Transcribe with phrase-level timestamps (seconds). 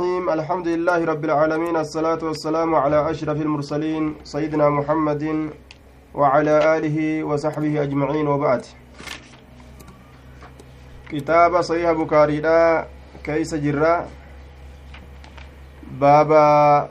[0.00, 0.28] الرحيم.
[0.30, 5.24] الحمد لله رب العالمين الصلاة والسلام على أشرف المرسلين سيدنا محمد
[6.14, 8.62] وعلى آله وصحبه أجمعين وبعد.
[11.08, 12.40] كتاب صحيح بكاري
[13.24, 14.08] كيس جرا
[16.00, 16.88] بابا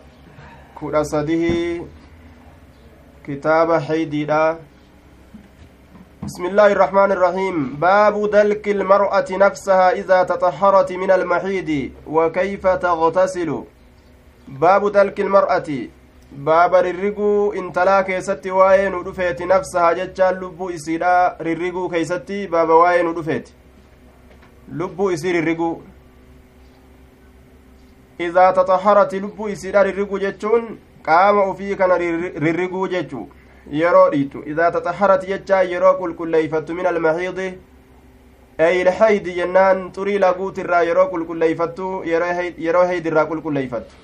[0.76, 1.46] كرسده
[3.28, 4.26] كتاب حيدي
[6.26, 7.56] بسم الله الرحمن الرحيم.
[7.78, 11.70] باب دلك المرأة نفسها إذا تطهرت من المحيض
[12.08, 13.64] وكيف تغتسل.
[14.48, 15.70] باب دلك المرأة.
[16.32, 23.50] باب ررقو انتلا كيستي واين ودفيت نفسها جتشان لبو إسيرا ررقو كيستي باب واين ودفيت
[24.72, 25.82] لبو إسير ررقو.
[28.20, 30.64] إذا تطهرت لبو إسيرا ررقو جتشون
[31.08, 31.92] قام كان
[32.46, 33.26] ررقو جتشو
[33.72, 37.48] yeroo dhiitu idaa taxaharat jechaa yeroo qulqulleeyfattu min almaxiidi
[38.68, 41.88] ey ilxaydi jennaan xurii laguutirraa yeroo qulqulleeyfattu
[42.66, 43.96] yeroo heydirraa qulqulleeyfattu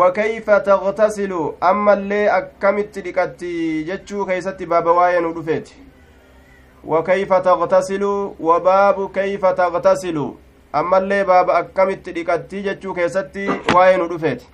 [0.00, 3.52] wakayfa taqtasilu ammallee akkamitti dhiqatti
[3.88, 5.74] jechuu keeysatti baaba waa'ee nu dhufeeti
[6.94, 10.26] wakayfa taqtasilu wabaabu kayfa taqtasilu
[10.72, 14.46] ammallee baaba akkamitti dhiqatti jechuu keessatti waa'ee nu dhufeeti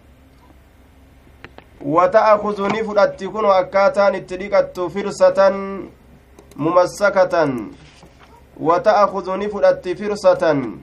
[1.85, 5.89] wata'akuzu ni fudhatti kuno akkaataan itti dhiqattu firsatan
[6.57, 7.75] mumassakatan
[8.61, 10.81] wata'akuzu ni fudhatti firsatan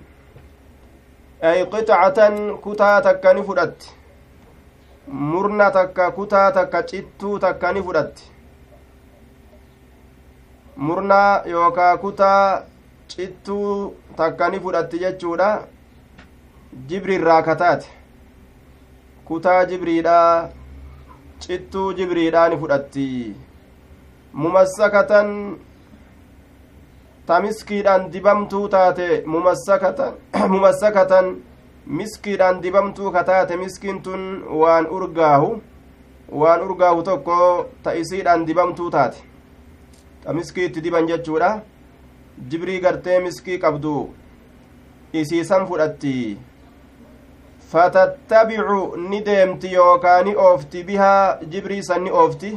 [1.42, 3.90] ay qixcatan kutaa takka ni fudhatti
[5.08, 8.24] murna takka kutaa takka cittuu takka ni fudhatti
[10.78, 12.62] murnaa yookaa kutaa
[13.08, 15.50] cittuu takka ni fudhatti jechuudha
[16.88, 17.88] jibrirraa kataate
[19.26, 20.50] kutaa jibriidha
[21.40, 23.36] cittuu jibriidhaani fudhatti.
[24.34, 25.30] Mumassakatan
[27.26, 29.24] ta miskiidhaan dibamtuu taate
[30.54, 31.36] mumassakatan
[32.00, 35.62] miskiidhaan dibamtuu ka taate miskiin tun waan urgaahu
[36.42, 39.18] waan urgaahu tokko ta isiidhaan dibamtuu taate.
[40.24, 41.62] Ta miskiitti diban jechuudha.
[42.50, 43.94] Jibrii gartee miskii qabdu
[45.14, 46.16] isiisan fudhatti
[47.72, 52.52] fatattabicu ni deemti yookaa ni oofti bihaa jibrii san ni oofti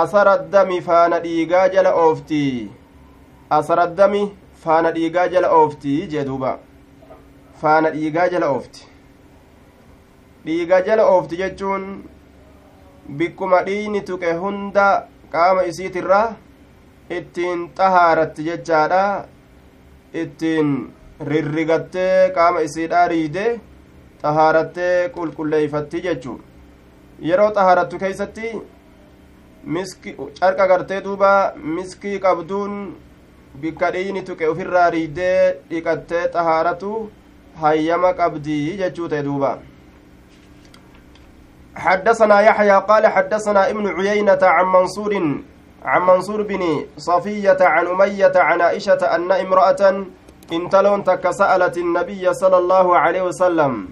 [0.00, 2.40] asaraddami faana dhiigaa jala oofti
[3.58, 4.22] asaraddami
[4.64, 6.52] faana dhiigaa jala oofti jee duuba
[7.62, 8.86] faana dhiigaa jala oofti
[10.46, 11.84] dhiiga jala oofti jechuun
[13.18, 14.88] bikkuma dhiini tuqe hunda
[15.34, 16.26] qaama isiitirraa
[17.18, 19.04] ittiin xahaaratti jechaadha
[20.22, 20.74] ittiin
[21.30, 23.50] rirrigattee qaama isiidhaa riidee
[24.24, 26.40] xahaarattee qulqulleeyfatti jechuun
[27.30, 28.52] yeroo xahaarattu keeysatti
[29.76, 31.32] miski carqa gartee duuba
[31.76, 32.80] miskii qabduun
[33.62, 35.38] bikka dhiini tuqe ufirraa riiddee
[35.70, 36.90] dhiqattee xahaaratu
[37.62, 39.52] hayyama qabdii jechuu ta'e duuba
[41.76, 45.12] حدثنا يحيى قال حدثنا ابن عيينة عن منصور
[45.84, 49.82] عن منصور بن صفية عن أمية عن عائشة أن امرأة
[50.52, 53.88] انتلون تك سألت النبي صلى الله عليه وسلم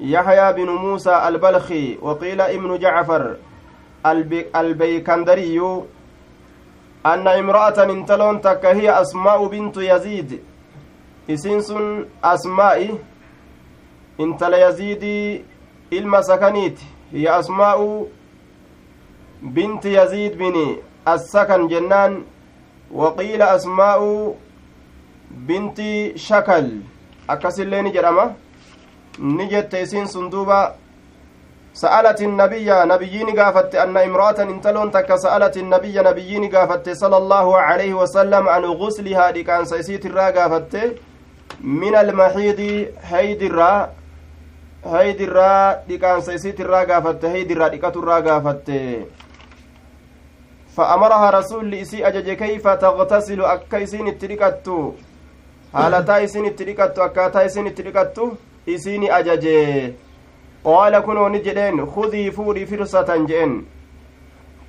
[0.00, 3.36] يحيى بن موسى البلخي وقيل ابن جعفر
[4.56, 5.60] البيكندري
[7.06, 10.40] أن امرأة انتلون تك هي أسماء بنت يزيد.
[11.30, 11.74] إسنس
[12.24, 12.98] أسماء
[14.20, 15.04] انتل يزيد
[15.92, 16.80] إلما سكنيت.
[17.12, 18.06] هي أسماء
[19.42, 20.76] بنت يزيد بن
[21.08, 22.22] السكن جنان.
[22.92, 24.34] وقيل أسماء
[25.30, 25.80] بنت
[26.16, 26.66] شكل.
[27.30, 28.34] أكسلين جرمه
[29.18, 30.74] ni jette isiin sun duuba
[31.72, 37.92] sa'alati nabiyya nabiyyiini gaafatte anna imra'atan intaloon takka sa'alati nabiyya nabiyyiini gaafatte sala allaahu alayhi
[37.92, 40.82] wasalam an guslihaa dhiqaansa isiitirraa gaafatte
[41.82, 43.88] min almaxiidi haydirraa
[44.92, 48.82] haydirraa dhiqaansa isiitirraa gaafatte haydirraa dhiqaturraa gaafatte
[50.78, 54.66] فأمرها رسول إسي أجج كيف تغتسل أكا إسين التركت
[55.74, 58.18] حالتا إسين التركت أكاتا إسين التركت
[58.74, 59.94] isiini ajaje.
[60.64, 63.54] Qaala kunoo ni jedheen kudii fuudhi firsatan jedhen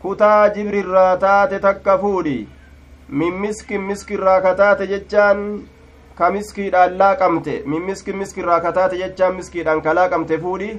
[0.01, 2.38] kutaa jibrirraa taate takka fuudhi.
[3.09, 5.41] Min miskin miskirraa kataate jechaan
[6.15, 7.56] ka miskiidhaan laaqamte.
[7.65, 10.69] Min miskin miskirraa kataate jechaan miskiidhaan ka laaqamte fuudhi.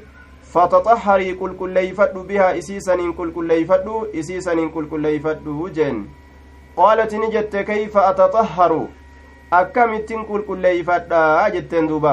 [0.52, 6.00] Fataxaharii qulqulleeyfadhu bihaa isiisaniin qulqulleeyfadhu isiisaniin qulqulleeyfadhu jeen.
[6.76, 8.82] Qaalati ni jette kayfa ataxaharu
[9.58, 12.12] akkamittin qulqulleeyfadha jetteen duuba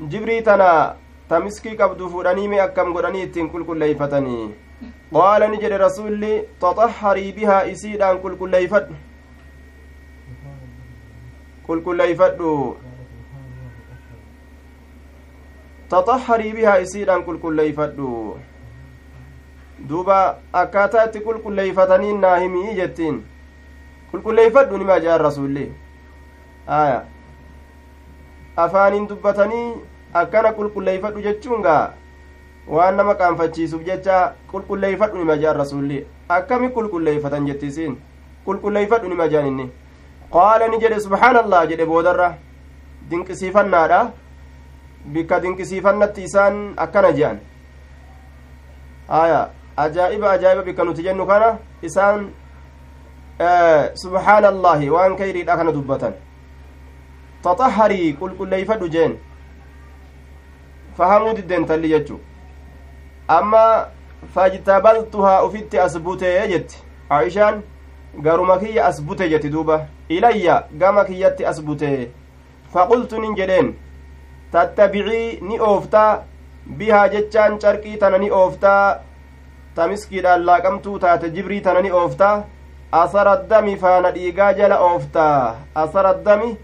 [0.00, 0.96] jibrii tana
[1.28, 4.44] ta miskii qabdu fuudhanii mi akkam godhanii ittiin qulqulleeyfatanii
[5.16, 6.30] qaala ni jedhe rasulli
[6.60, 8.94] taxaharii bihaa isiidhaan qulqulleeyfadhu
[11.66, 12.54] qulqulleeyfadhu
[15.94, 18.08] taxaharii bihaa isiidhaan qulqulleeyfadhu
[19.88, 20.18] duuba
[20.64, 23.22] akkaataa itti qulqulleeyfatanii naa himii jettiin
[24.12, 25.66] qulqulleeyfadhu nima jaan rasulli
[26.82, 27.00] aya
[28.56, 29.74] afaaniin dubbatanii
[30.20, 31.92] akkana qulqulleeyfadhu jechuun gaa
[32.68, 34.16] waan nama qaanfachiisuuf jecha
[34.50, 36.00] qulqulleeyfadhu nima jaan rasulli
[36.38, 37.94] akkami qulqulleeyfatan jettisiin
[38.46, 39.70] qulqulleeyfadhu nima jaan inni
[40.34, 42.28] qaala ni jedhe subhaanallah jedhe boodarra
[43.10, 44.00] dinqisiifannaadha
[45.14, 47.40] bikka dinqisiifannatti isaan akkana jehan
[49.22, 49.40] aya
[49.86, 51.48] ajaa'iba ajaa'iba bikka nuti jennu kana
[51.90, 52.28] isaan
[54.04, 56.12] subhaanallaahi waan kayriidha kana dubbatan
[57.42, 59.18] taxaharii qulqulleeyfadhu jeen.
[60.96, 62.20] Fahamuu diddeen talli jechu
[63.28, 63.86] amma
[64.34, 66.82] fajtabaltuhaa ufitti as butee jetti.
[67.10, 67.62] Aishaan
[68.22, 69.86] garuma kiyya as bute jetti duuba.
[70.08, 72.10] Ilayya gama kiyyatti as bute.
[72.72, 73.74] Faqultu nin jedheen.
[74.52, 76.22] Tattabicii ni ooftaa?
[76.78, 78.98] Bihaa jechaan carqii tana ni ooftaa?
[79.74, 82.44] Ta miskiidhaan laaqamtuu taate jibrii tana ni ooftaa?
[82.92, 85.56] Asaraddami faana dhiigaa jala ooftaa?
[85.74, 86.56] Asaraddami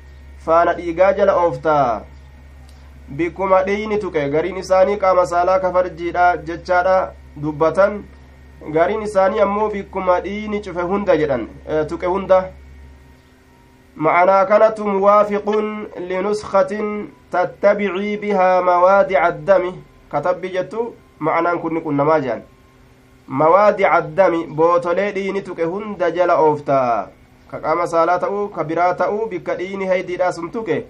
[0.47, 2.03] faana dhiigaa jala ooftaa
[3.21, 6.97] bikkuma dhiini tuqe gariin isaanii qaama saalaa kafarjiidha jechaadha
[7.43, 7.99] dubbatan
[8.79, 11.49] gariin isaanii ammoo bikkuma dhiini cufe hunda jedhan
[11.93, 12.41] tuqe hunda
[13.99, 15.47] معنى كانت موافق
[15.99, 16.73] لنسخة
[17.33, 19.65] تتبعي بها موادع الدم
[20.13, 22.43] كتب جتو معنى كن كنا ما جان
[23.29, 27.11] موادع الدم بوتولي ديني تك هند جل أوفتا
[27.53, 30.87] كقام صلاة أو كبيرات أو بكديني هيدي راسم تك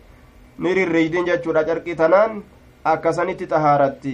[0.59, 2.43] نيري الريدين جتشو رجركي تنان
[2.85, 4.13] akkasanitti xahaaratti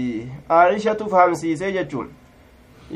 [0.58, 2.08] aishatu fahamsiisee jechuun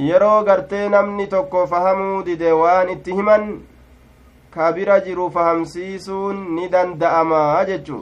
[0.09, 3.45] yeroo gartee namni tokko fahamuu dide waan itti himan
[4.57, 8.01] kabira jiru fahamsiisuun ni danda'amaa jechuu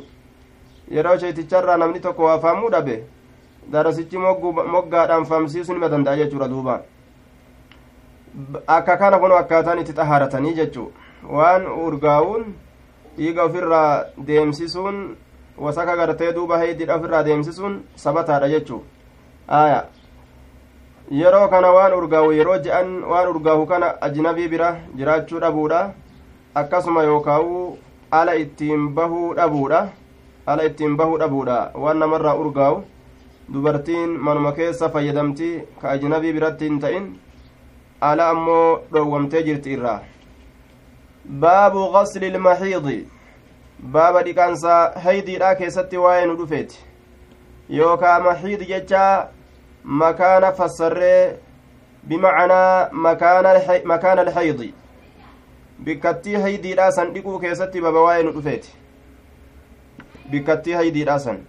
[0.99, 2.96] yeroo sheeticharraa namni tokko waa fahamuu dhabe
[3.72, 6.81] darasichi moggaadhaan fahamsiisuu nima danda'a jechuudha duuba
[8.78, 10.88] akka kana kun akkaataan itti xahaaratanii jechuu
[11.24, 12.44] waan urgaa'uun
[13.16, 15.16] dhiiga ofirraa deemsisuun
[15.58, 18.82] wasaka gartee duuba heydidha ofirraa deemsisuun sabataadha jechuu.
[19.48, 19.84] Aya
[21.10, 25.92] yeroo kana waan urgaawu yeroo je'an waan urgaawu kana ajnabii bira jiraachuu dhabuudha
[26.54, 27.78] akkasuma yookaa'u
[28.10, 29.80] ala ittiin bahuu dhabuudha
[30.46, 32.82] ala ittiin bahuu dhabuudha waan namarraa urgaa'u
[33.52, 37.06] dubartiin manuma keessa fayyadamti ka ajnabii biratti hin ta'in
[38.10, 40.00] ala ammoo dhoowwamtee jirti irraa
[41.28, 43.08] baabu gasli ilmaxiidi
[43.93, 44.75] baaba dhiqaansa
[45.05, 46.78] haydiidha keessatti waa'ee nu dhufeeti
[47.78, 49.28] yookaa maxiid jechaa
[50.02, 51.37] makaana fassarree
[52.08, 52.90] bimacanaa
[53.84, 54.75] makaana alhaydi
[55.84, 58.73] bikkattii haydiidhaa san dhiquu keessatti baba waa'ee nu dhufeeti
[60.31, 61.40] bikkattii haydiidhaa san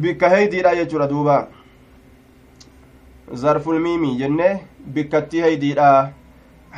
[0.00, 1.36] bikka haydiidha jechuudha duuba
[3.34, 4.48] zarfulmiimi jenne
[4.94, 6.12] bikkattii haydiidha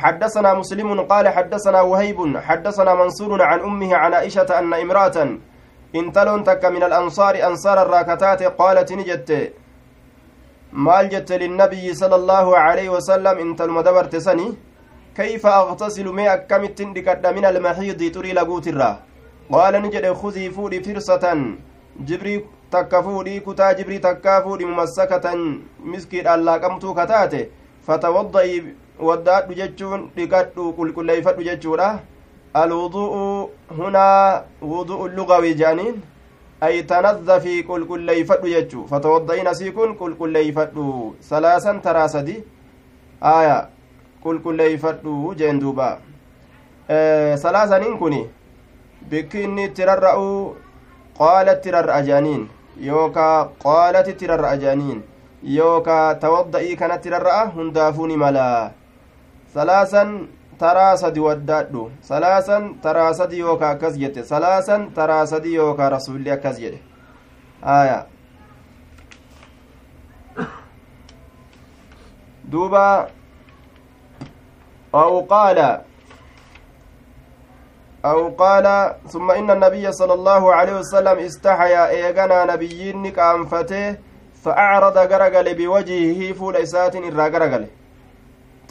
[0.01, 5.17] حدثنا مسلم قال حدثنا وهيب حدثنا منصور عن أمه عن عائشة أن امرأة
[5.95, 9.29] انتلون تك من الأنصار أنصار الراكتات قالت نجت
[10.71, 14.57] maal jette linnabiyi sala allaahu aleyhi wasalam intaluma dabarte sani
[15.17, 18.95] kayfa aqtasilu mee akkamittin dhiqadha min almaxiidi xurii laguutirraa
[19.51, 21.41] qaala ni jedhe kuzii fuudhi firsatan
[22.11, 22.37] jibrii
[22.75, 25.43] takka fuudhii kutaa jibrii takkaa fuudhi mumassakatan
[25.95, 27.41] miskiidhaan laaqamtuu kataate
[27.87, 28.63] fatawadda'ii
[29.07, 31.89] waddaadhu jechuun dhiqadhu qulqulleeyfadhu jechuudha
[32.61, 36.01] alwudu'u hunaa wudu'u lugawi jedhaniin
[36.67, 40.87] ay tanaddafi qulqulleeyfadhu jechu fatawadda'iin asii kun qulqulleeyfadhu
[41.29, 42.37] salaasan taraa sadi
[43.35, 43.57] aya
[44.23, 45.89] qulqulleeyfadhu jeen duuba
[47.43, 48.17] salaasaniin kun
[49.11, 50.27] bikki inni itti rarra'u
[51.21, 52.43] qaalatti rarra'a jeaniin
[52.89, 55.01] yookaa qaalatitti rarra'a jeaniin
[55.57, 58.45] yookaa tawadda'ii kanatti rarra'a hundaafuu ni mala
[59.53, 60.27] salaasan
[60.59, 66.59] taraa sadi waddaadhu salaasan taraa sadi yookaa akkas jette salaasan taraa sadi yookaa rasulli akkas
[66.63, 66.81] jedhe
[67.77, 68.05] aya
[72.51, 72.85] duuba
[74.95, 75.79] أو قال
[78.05, 83.95] أو قال ثم إن النبي صلى الله عليه وسلم استحيا إيغانا نبيين كأنفته
[84.43, 87.67] فأعرض غرغل بوجهه فول إسات إرى غرغل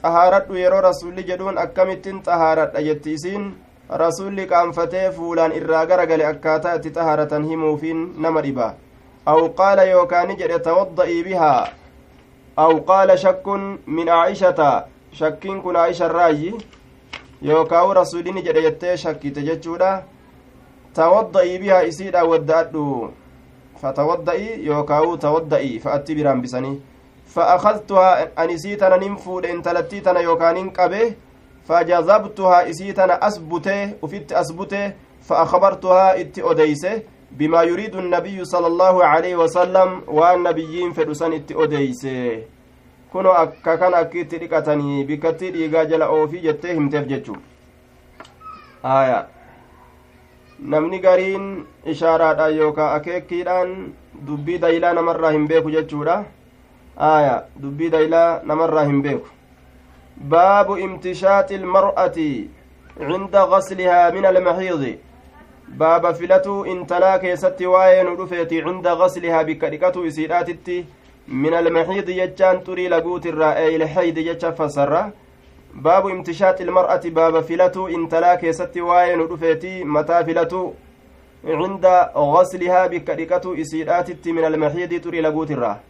[0.02, 3.44] xahaaradhu yeroo rasulli jedhuun akkamittin xahaaradha jetti isiin
[4.02, 8.68] rasulli qaanfatee fuulaan irraa garagale akkaataa itti xahaaratan himuufiin nama dhiba
[9.34, 11.68] aw qaala yookaani jedhe tawadda'ii bihaa
[12.64, 13.66] aw qaala shakkun
[13.98, 14.70] min aa'ishata
[15.22, 16.52] shakkiin kun aa'isharraayi
[17.52, 19.94] yookaawu rasulini jedhe jettee shakkite jechuudha
[21.00, 22.86] tawadda'ii bihaa isiidha wadda'adhu
[23.82, 26.80] فتوضئي يوكاو توضئي فأتي برام بسني
[27.34, 31.14] فأخذتها أنسيتنا ننفود إن تلتيتنا يوكانين قبه
[31.68, 40.02] فجذبتها إسيتنا أسبته وفت أسبته فأخبرتها إت أديسه بما يريد النبي صلى الله عليه وسلم
[40.08, 42.42] والنبيين فدسان إت أديسه
[43.10, 47.36] akka kan akkiitti dhiqatanii bikkatti dhiigaa jala oofii jettee himteef jechuu
[48.82, 49.26] aya
[50.74, 53.72] namni gariin ishaaraadhaan yookaa akeekkiidhaan
[54.26, 56.16] dubbii daylaa namarraa hin beeku jechuudha
[57.96, 59.28] daylaa namarraa hin beeku
[60.34, 62.28] baabu imtishaaxi ilmar'ati
[62.98, 64.94] cinda gaslihaa min almaxiidi
[65.82, 70.80] baaba filatuu intalaa keessatti waa'ee nu dhufeeti cinda gaslihaa bikka dhiqatuu isiidhaatitti
[71.28, 75.10] من المحيض يجان تري لقوت الرأي الحيد يجان فسر
[75.74, 80.72] باب امتشاط المرأة باب فلتو انتلا كيست واين رفيتي متى فلتو
[81.44, 85.89] عند غسلها بكريكة إسيرات من المحيض تري لقوت الرأي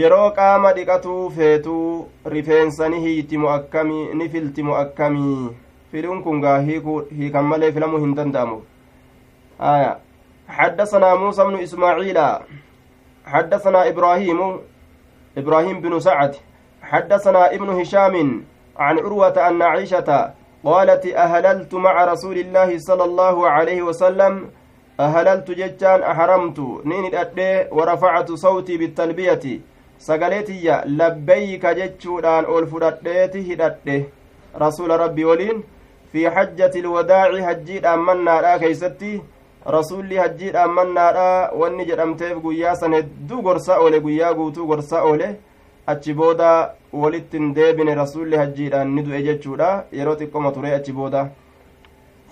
[0.00, 5.50] yeroo qaama dhiqatuu feetuu rifeensa ni hiitimu akkamii ni filtimu akkamii
[5.90, 8.62] filuun kun gaa hiikan malee filamuu hin danda'amu.
[9.58, 9.92] Aya.
[10.48, 12.18] حدثنا موسى بن إسماعيل
[13.26, 14.58] حدثنا إبراهيم
[15.38, 16.36] إبراهيم بن سعد
[16.82, 18.44] حدثنا ابن هشام
[18.76, 20.30] عن عروة أن عائشة
[20.64, 24.50] قالت أهللت مع رسول الله صلى الله عليه وسلم
[25.00, 29.60] أهللت ججان أحرمت نين الأدي ورفعت صوتي بالتلبية
[30.06, 33.96] sagalee tiyya labbeeyka jechuudhaan ol fudhadheeti hidhadhe.
[34.62, 35.62] Rasuula rabbii waliin
[36.12, 39.12] fi hajjati ilwadaaci hajjiidhaan mannaadhaa keeysatti
[39.76, 45.28] rasuulli hajjiidhaan mannaadhaa wanni jedhamteef guyyaa san hedduu gorsa oole guyyaa guutuu gorsa oole
[45.86, 46.50] achi booda
[47.04, 49.70] walittin deebine rasuulli hajjiidhaan ni du'e jechuudha.
[49.92, 51.26] Yeroo xiqqoma ture achi booda.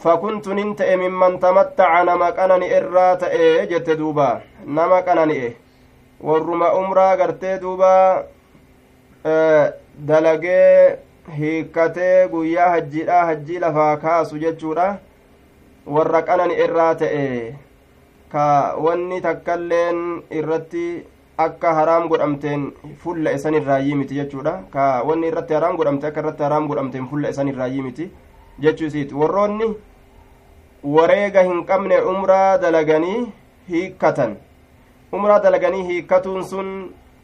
[0.02, 4.28] Fakuntu nin ta'e mimman tamattaca nama qanani'e irraa ta'e jette duuba.
[4.66, 5.56] Nama qanani'e.
[6.22, 8.24] Warruma umraa gartee duuba
[10.08, 10.98] dalagee
[11.38, 14.88] hiikkatee guyyaa hajjiidha hajjii lafaa kaasu jechuudha.
[15.86, 17.54] Warra qanan irraa ta'e
[18.32, 18.44] ka
[18.86, 20.00] wanni takkailleen
[20.30, 20.84] irratti
[21.38, 22.66] akka haraam godhamteen
[23.04, 24.52] fulla isan irraayyii miti jechuudha.
[24.70, 28.10] Ka wanni irratti haraam godhamte akka irratti haraam godhamteen fulla isan irraayyii miti
[28.60, 29.14] jechuu isiiti.
[29.14, 29.70] Warroonni
[30.84, 33.32] wareega hin qabne umraa dalaganii
[33.70, 34.36] hiikkatan
[35.12, 36.68] umraa dalaganii hiikkatuun sun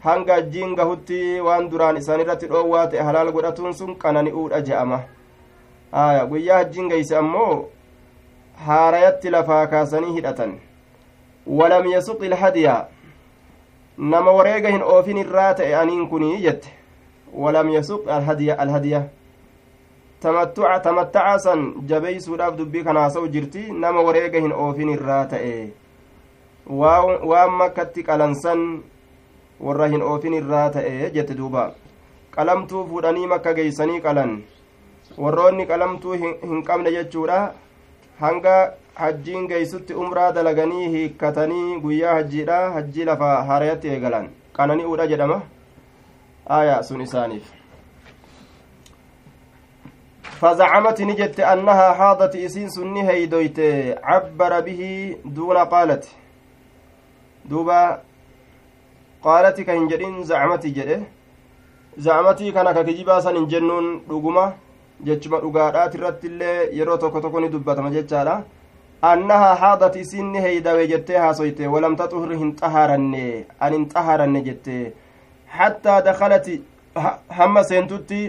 [0.00, 5.00] hanga ajjiin gahutti waan duraan isaan irratti dhoowwaa ta'e halaal godhatuun sun qanani'uudha je'ama
[6.30, 7.68] guyyaa hajjiin geyse ammoo
[8.66, 10.58] haarayatti lafaa kaasanii hidhatan
[11.60, 12.76] walam yasuq ilhadiya
[13.98, 16.74] nama wareega hin oofin irraa ta'e aniin kunii jette
[17.32, 19.06] walam yasuq alhadiya alhadiya
[20.20, 25.58] tamattuca tamattaca san jabeeysuudhaaf dubbii haasa'u jirti nama wareega hin oofin irraa ta'e
[26.66, 28.62] waan makkatti qalansan
[29.60, 31.62] warra hin oofin irraa ta'e jette duuba
[32.36, 34.32] qalamtuu fuudhanii makka geeysanii qalan
[35.24, 37.38] warroonni qalamtuu hin qabne jechuudha
[38.20, 38.56] hanga
[39.02, 45.40] hajjiin geeysutti umraa dalaganii hiikkatanii guyyaa hajjiidha hajjii lafa harayatti eegalan qanani'uudha jedhama
[46.58, 47.54] aya sun isaaniif
[50.40, 53.58] فزعمت نجت أنها حاضت إسين سني هيدويت
[54.02, 56.04] عبر به دون قالت
[57.50, 57.98] دوبا
[59.22, 61.00] قالت كهن جرين زعمتي جده
[61.98, 64.46] زعمتي كان ككجبا سن جنون رقمه
[65.04, 68.36] jechuma dhugaadhaati irratti illee yeroo tokko tokko ni dubbatama jechaadha
[69.10, 73.24] annahaa haadat isin ni heydawe jettee haasoyte walam taxuhur hin xahaaranne
[73.66, 74.76] an hin xahaaranne jette
[75.58, 76.56] hattaa dakalati
[77.40, 78.20] hamma seentutti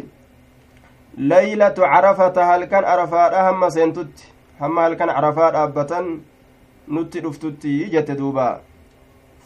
[1.33, 6.13] leeylatu carafata halkan arafaadha hamma seentutti hamma halkan arafaa dhaabbatan
[6.97, 8.19] nutti dhuftutti jette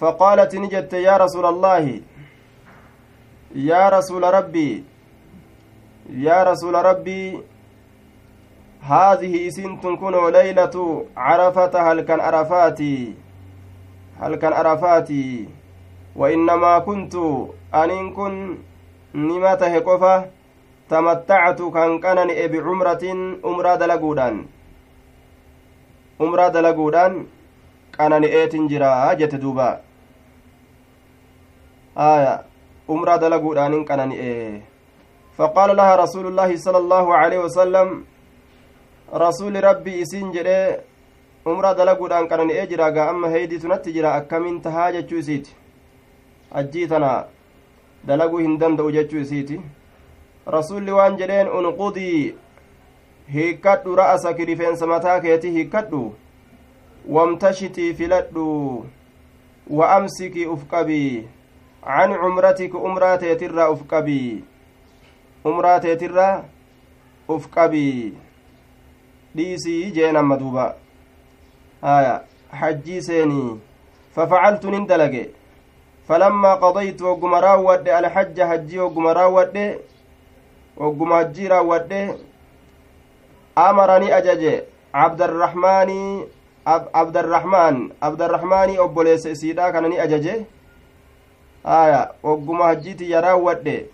[0.01, 2.03] faqaalat ni jette yaa rasuula allaahi
[3.69, 4.83] yaa rasuula rabbii
[6.25, 7.41] yaa rasuula rabbii
[8.89, 12.93] haadihi isintun kunoo leylatu carafata halkan arafaati
[14.21, 15.49] halkan arafaati
[16.15, 17.25] wa innamaa kuntu
[17.81, 18.39] aniin kun
[19.13, 20.15] nima tahe qofa
[20.89, 23.21] tamattactu kan qanani'e bicumratin
[23.53, 24.41] umraa dalaguudhaan
[26.25, 27.21] umraa dalaguudhaan
[27.97, 28.91] qanani'eetin jira
[29.23, 29.37] jette
[31.90, 32.44] duuba aya
[32.88, 34.62] umraa dalaguudhaanin qanani'e
[35.36, 38.04] فقال لها رسول الله صلى الله عليه وسلم
[39.12, 40.80] رسول ربي إسين جري
[41.46, 45.54] umraa dalaguudhaan qanani'ee jira gaa amma heeydiitu natti jira akkamiin tahaa jechuu isiiti
[46.50, 47.10] ajjii tana
[48.08, 49.60] dalaguu hin danda'u jechuu isiiti
[50.56, 52.34] rasulli waan jedheen unqudii
[53.36, 56.02] hiikkadhu ra'asaki rifeensa mataa keetii hiikkadhu
[57.18, 58.86] wamtashitii filadhu
[59.70, 61.26] وأمسكي أفقبي
[61.83, 64.43] عن عمرتك أمرات ترى أفقبي
[65.45, 66.43] أمرات ترى
[67.29, 68.13] أفقبي
[69.35, 70.75] dhiisii jeen amma duuba
[71.81, 72.21] haya
[72.51, 73.59] hajjii seenii
[74.15, 75.29] fafacaltu nin dalage
[76.07, 79.79] falammaa qadaytu wogguma raawwadhe alhajja hajjii wogguma raawwadhe
[80.77, 82.01] wogguma hajjii raawwadhe
[83.55, 86.23] amarani ajaje cabdarraxmaanii
[86.93, 90.45] abdarraxmaan abdarraxmaanii obboleessa isiidha kana ni ajaje
[91.63, 93.89] aya wogguma hajjiitiyya raawwadhe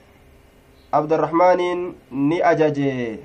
[0.91, 3.19] abdarraxmaaniin ni ajaje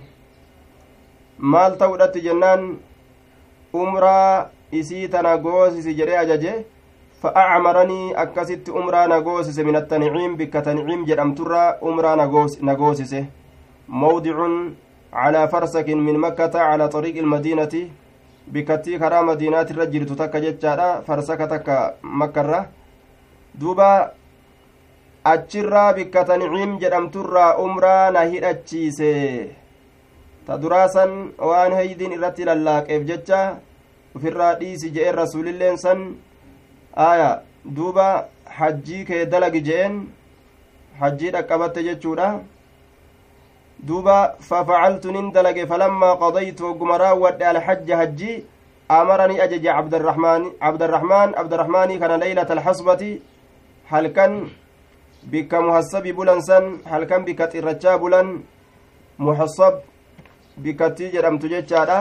[1.38, 2.76] maal ta'uudhatti jennaan
[3.72, 6.64] umraa isii tana goosisi jedhee ajaje
[8.74, 13.26] umraa na goosise min attanciim bikka tanciim jedhamturraa umraa na goosise
[13.88, 14.76] mawdicun
[15.12, 17.90] calaa farsakin min makkata calaa xariiqi ilmadiinati
[18.52, 22.66] bikkattii karaa madiinaatirra jirtu takka jechaadha farsaka takka makkarra
[23.54, 24.12] duuba
[25.24, 29.12] achirraa bikka tanciim jedhamturraa umraa na hidhachiise
[30.46, 31.12] ta duraasan
[31.48, 33.40] waan heydiin irratti lallaaqeef jecha
[34.16, 36.00] ufirraa dhiisi je'een rasuulilleen san
[37.08, 37.28] aya
[37.76, 38.08] duuba
[38.58, 40.00] hajjii kee dalagi je'een
[41.02, 42.28] hajjii dhaqqabatte jechuudha
[43.90, 44.16] duuba
[44.48, 48.42] fafacaltu nin dalage falammaa qadaytu hogguma raawwadhe alhajja hajjii
[48.98, 53.12] amaranii ajaje cabdarraxmaan abdarraxmaanii kana leylata alxasbati
[53.92, 54.34] halkan
[55.30, 58.42] bikka muhassabi bulan san halkan bikka xirrachaa bulan
[59.18, 59.74] muhassab
[60.56, 61.98] bikkattii jedhamtu jechaadha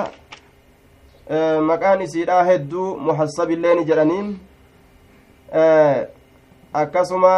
[1.70, 4.28] maqaan isiidha hedduu muhassabillee ni jedhaniin
[6.82, 7.36] akkasuma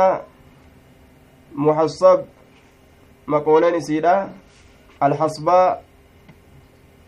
[1.66, 2.20] muhassab
[3.34, 4.16] maqooleen isiidha
[5.00, 5.78] alhasbaa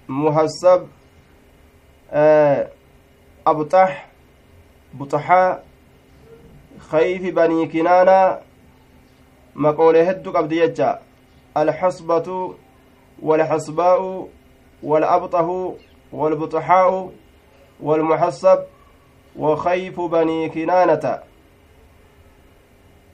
[0.08, 0.82] muhassab
[3.46, 3.92] abxax
[4.98, 5.60] buxaxaa
[6.92, 8.40] kayfi banii kinaanaa
[9.56, 11.00] maqoolee hedduu qabdi jecha
[11.56, 12.56] alxasbatu
[13.22, 14.28] والحصباء
[14.84, 15.76] والأبطه
[16.14, 17.12] والبطحاء
[17.82, 18.60] والمحصب
[19.36, 21.20] وخيف بني كنانة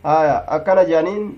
[0.06, 1.38] آية أكن جانين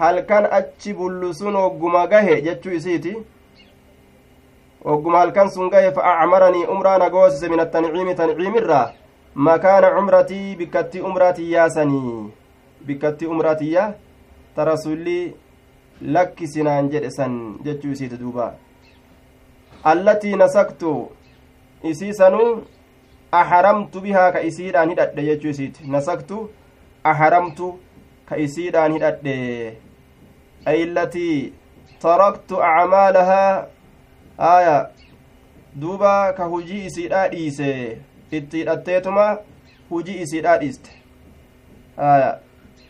[0.00, 3.16] halkan achi bullusun ogguma gahe jechuu isiiti
[4.84, 8.92] ogguma halkan sun gahe fa acmaranii umraa na goosise min attanciimi tanciimirraa
[9.34, 12.39] makaana cumratii bikkattii umraatiyyaasanii
[12.86, 13.84] bikkattii umraatiyya
[14.56, 15.34] ta rasulli
[16.16, 17.32] lakkisinaan jedhe san
[17.64, 18.46] jechuu isiiti duuba
[19.92, 20.92] allatii nasaktu
[21.90, 22.50] isii sanuu
[23.40, 26.40] aharamtu bihaa ka isiidhaan hidhadhe jechuu isiiti nasaktu
[27.12, 27.68] aharamtu
[28.28, 29.36] ka isiidhaan hidhadhe
[30.70, 31.52] ay allatii
[32.02, 33.66] taraktu acmaalahaa
[34.50, 34.76] aya
[35.80, 37.70] duuba ka hujii isiidhaa dhiise
[38.38, 39.26] itti hidhatteetuma
[39.90, 40.90] hujii isiidhaa dhiiste
[41.96, 42.30] aya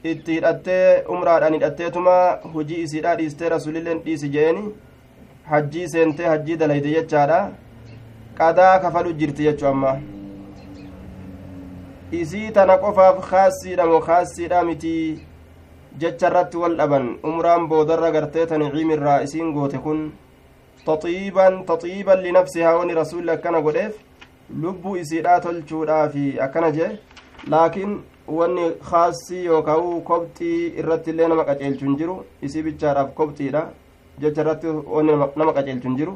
[0.05, 2.13] itti hidhattee umraadhaan hidhatteetuma
[2.53, 4.63] hujii isiidhaa dhiistee rasulilleen dhiisi jeeni
[5.51, 7.41] hajjii seentee hajjii dalayte jechaadha
[8.39, 9.91] qadaa kafalu jirti jechu amma
[12.21, 15.03] isii tana qofaaf kaassiidha moo kaassiidha mitii
[16.05, 20.01] jecha irratti wal dhaban umraan boodarra gartee tanciimirraa isiin goote kun
[20.87, 23.95] taxiiban taxiiban linafsihaa wani rasulli akkana godheef
[24.63, 26.91] lubbuu isiidhaa tolchuudhaafi akkana jee
[27.55, 27.93] laakiin
[28.39, 32.17] wanni khaasii yookaan kobxii irratti illee nama qaceelchu hin jiru
[32.49, 33.63] isii bichaadhaaf kobxiidha
[34.25, 34.75] jecha irratti
[35.43, 36.15] nama qaceelchu hin jiru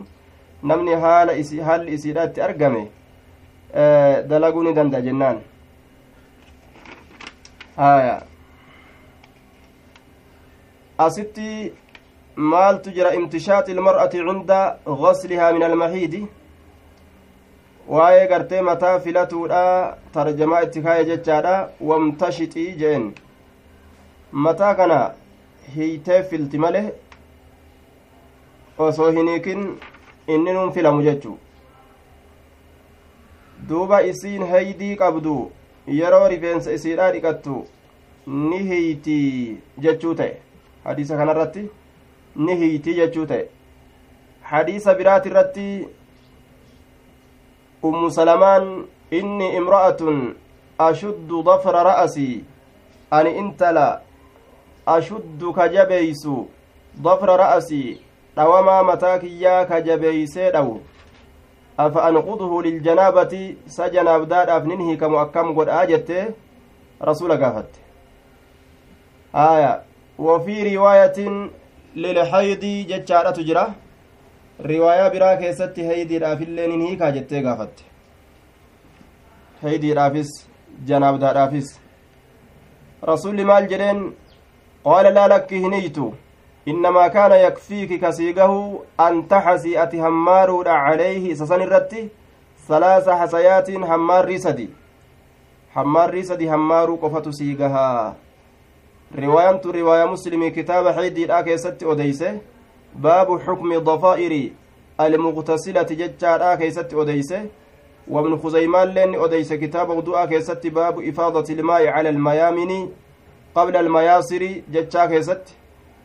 [0.72, 2.82] namni haala isii haalli isiidha itti argame
[4.30, 5.40] dalaguu ni danda'a jennaan
[7.76, 8.16] haya
[11.06, 11.48] asitti
[12.36, 14.60] maaltu jira imtishaati ilmar'ati cinda
[15.02, 16.26] gaslihaa min almahiidi
[17.88, 19.62] waa'ee gartee mataa filatuudha
[20.12, 21.54] tarjamaa itti kaaye jechaadha.
[21.80, 23.12] Wamtashixii jeen.
[24.32, 24.98] Mataa kana
[25.76, 26.84] hiitee filti male
[28.78, 29.66] osoo hin hiikin
[30.26, 31.38] inni nun filamu jechu.
[33.68, 35.34] Duuba isiin heydii qabdu
[35.98, 37.66] yeroo rifeensa isiidhaa dhiqattu
[38.26, 39.18] ni hiiti
[39.78, 40.36] jechuu ta'e.
[40.84, 41.68] Hadiisa kanarratti
[42.36, 43.44] ni hiiti jechuu ta'e.
[44.42, 45.66] Hadiisa biraati irratti
[49.60, 50.34] imra'atun
[50.78, 52.44] ashuddu dafra ra'asii
[53.10, 54.00] ani intala
[54.86, 56.48] ashuddu ka jabeeysu
[57.04, 58.00] dafra ra'asii
[58.36, 60.80] dhawamaa mataa kiyyaa ka jabeeysee dhawu
[61.76, 66.34] afa anquduhu liljanaabati sa janaabdaadhaaf nin hiikamu akkam godhaa jette
[67.00, 67.80] rasula gaafatte
[69.32, 69.80] aya
[70.18, 71.50] wafii riwaayatin
[71.94, 73.64] lilxaydi jechaadhatu jira
[74.62, 77.82] riwaayaa biraa keessatti heydiidhaafillee nin hiikaa jettee gaafatte
[79.62, 80.30] heydiidhaafis
[80.90, 81.80] janaabdaadhaafis
[83.10, 84.04] rasuulli maal jedheen
[84.84, 86.14] qaala laa lakki hiniytu
[86.74, 92.06] innamaa kaana yakfiiki kasiigahu an taxasii ati hammaaruudha calayhi isa san irratti
[92.68, 94.70] salaasa hasayaatiin hammaarrii sadi
[95.74, 98.14] hammaarrii sadi hammaaruu qofatu siigahaa
[99.22, 102.34] riwaayantu riwaayaa muslimii kitaaba xiiddiidhaa keessatti odeyse
[102.94, 104.52] baabu xukmi dafaa'iri
[104.98, 107.48] almuqtasilati jechaadhaa keessatti odeyse
[108.08, 112.88] لين أديس كتاب وضوء كيست باب إفاضة الماء على الميامن
[113.54, 115.42] قبل المياسر جتشا كيست.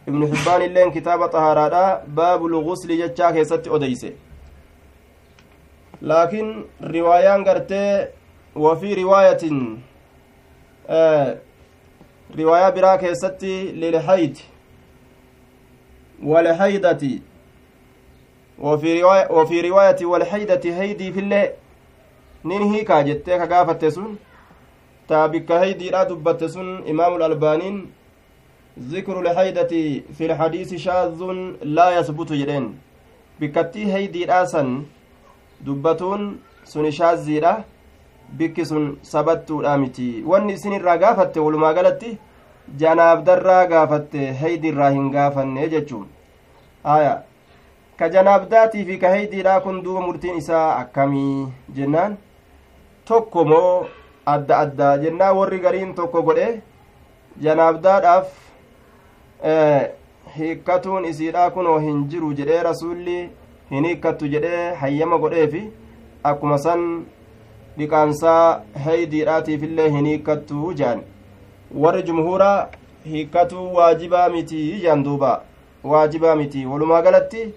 [0.08, 4.06] ابن حبان لين كتاب طهارة باب الغسل جتشا كيست أديس
[6.02, 8.08] لكن روايان قرتي
[8.56, 9.44] وفي رواية
[10.90, 11.38] آه
[12.40, 14.38] رواية برا كيست للحيد
[16.24, 17.04] والحيدة
[18.60, 21.50] وفي رواية, وفي رواية والحيدة هيدي في
[22.44, 24.18] nin hiikaa jettee ka gaafatte sun
[25.08, 27.88] taa bikka haydiidha dubbatte sun imaamu albaaniin
[28.80, 29.68] ذكر الحيدة
[30.18, 31.20] في الحديث شاذ
[31.64, 32.32] لا يثبت
[33.92, 34.86] haydiidha san
[35.62, 37.64] dubbatuun sun shaazziidha
[38.38, 42.18] bikki sun sabattuudha miti wanni isin irraa gaafatte walumaa galatti
[42.78, 46.08] janaabdarraa gaafatte haydiirraa hin gaafanne jechuun
[46.96, 47.14] aya
[48.02, 51.48] ka janaabdaatii fi ka haydiidha kun duuba murtiin isaa akkamii
[51.80, 52.18] jennaan
[53.12, 53.72] tokko moo
[54.36, 56.48] adda addaa jennaa warri gariin tokko godhe
[57.48, 58.28] janaabdaadhaaf
[60.38, 63.20] hiikkatuun isiidhaa kunoo hin jiru jedhee rasuulli
[63.72, 65.62] hin hiikkattu jedhee hayyama godheefi
[66.32, 66.84] akkuma san
[67.78, 71.02] dhiqaansaa heydiidhaatiifillee hin hiikkattu jedhan
[71.76, 72.68] warri jumhuuraa
[73.06, 75.42] hiikkatuu waajibaa miti jedhan duuba.
[75.84, 76.66] Waajibaa miti.
[76.66, 77.54] Walumaa galatti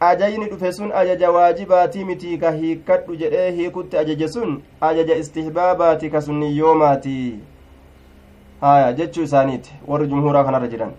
[0.00, 6.20] ajajni dhufe sun ajaja waajibaatii mitii ka hiikkadhu jedhee hiikutti ajaje sun ajaja istihbaabaati ka
[6.22, 7.38] sunniyyoomaati
[8.60, 9.72] haya jechuu isaaniiti.
[9.86, 10.92] Warri jumhuuraa kanarra jiran.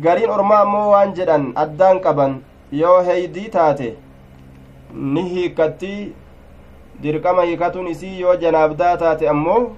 [0.00, 2.40] Gariin ormaa ammoo waan jedhan addaan qaban
[2.72, 3.94] yoo heeydii taate
[4.94, 6.12] ni hiikkatti.
[7.02, 9.70] Dirqama hiikatuun isii yoo janaabdaa taate ammoo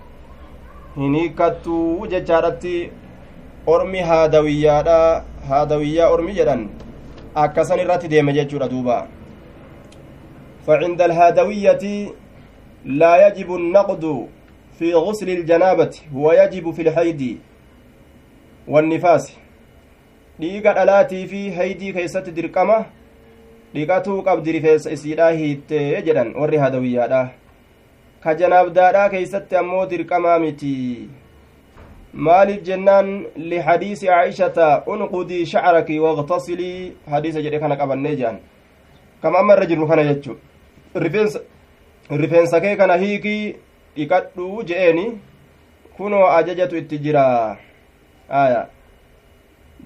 [0.96, 2.74] hin hiikkattuu jechaadhatti
[3.74, 4.98] ormi haadawiyyaadha
[5.48, 6.64] haadawiyyaa ormi jedhan
[7.44, 8.98] akkasan irratti deeme jechuudha duuba
[10.66, 11.84] فعند الهادوية
[12.84, 14.04] لا يجب النقد
[14.78, 17.22] في غسل الجنابة ويجب في الحيض
[18.68, 19.24] والنفاس
[20.40, 22.78] dhiiga dhalaatii fi haydii keessatti dirqama
[23.74, 27.20] dhiqatuu qabdi rifeensa isiidhaa hiittee jedhan warri hadawiyyaadha
[28.24, 30.74] ka janaabdaadhaa keeysatti ammoo dirqamaa miti
[32.28, 38.38] maaliif jennaan lihadiisi caishata unqudii shacraki waqtasilii hadiisa jedhe kana qabannee jehan
[39.22, 40.36] kama amma irra jirru kana jechu
[42.22, 43.56] rifeensa kee kana hiikii
[43.96, 45.04] dhiqadhuu je'eeni
[45.96, 47.56] kunoo ajajatu itti jira
[48.28, 48.66] aya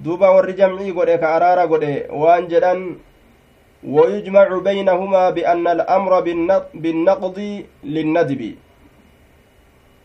[0.05, 2.83] duuba warri jamcii godhe ka araara godhe waan jedhan
[3.84, 6.20] ويجمع بينهما بأن الأمر
[6.74, 7.38] بالنقض
[7.84, 8.42] للندب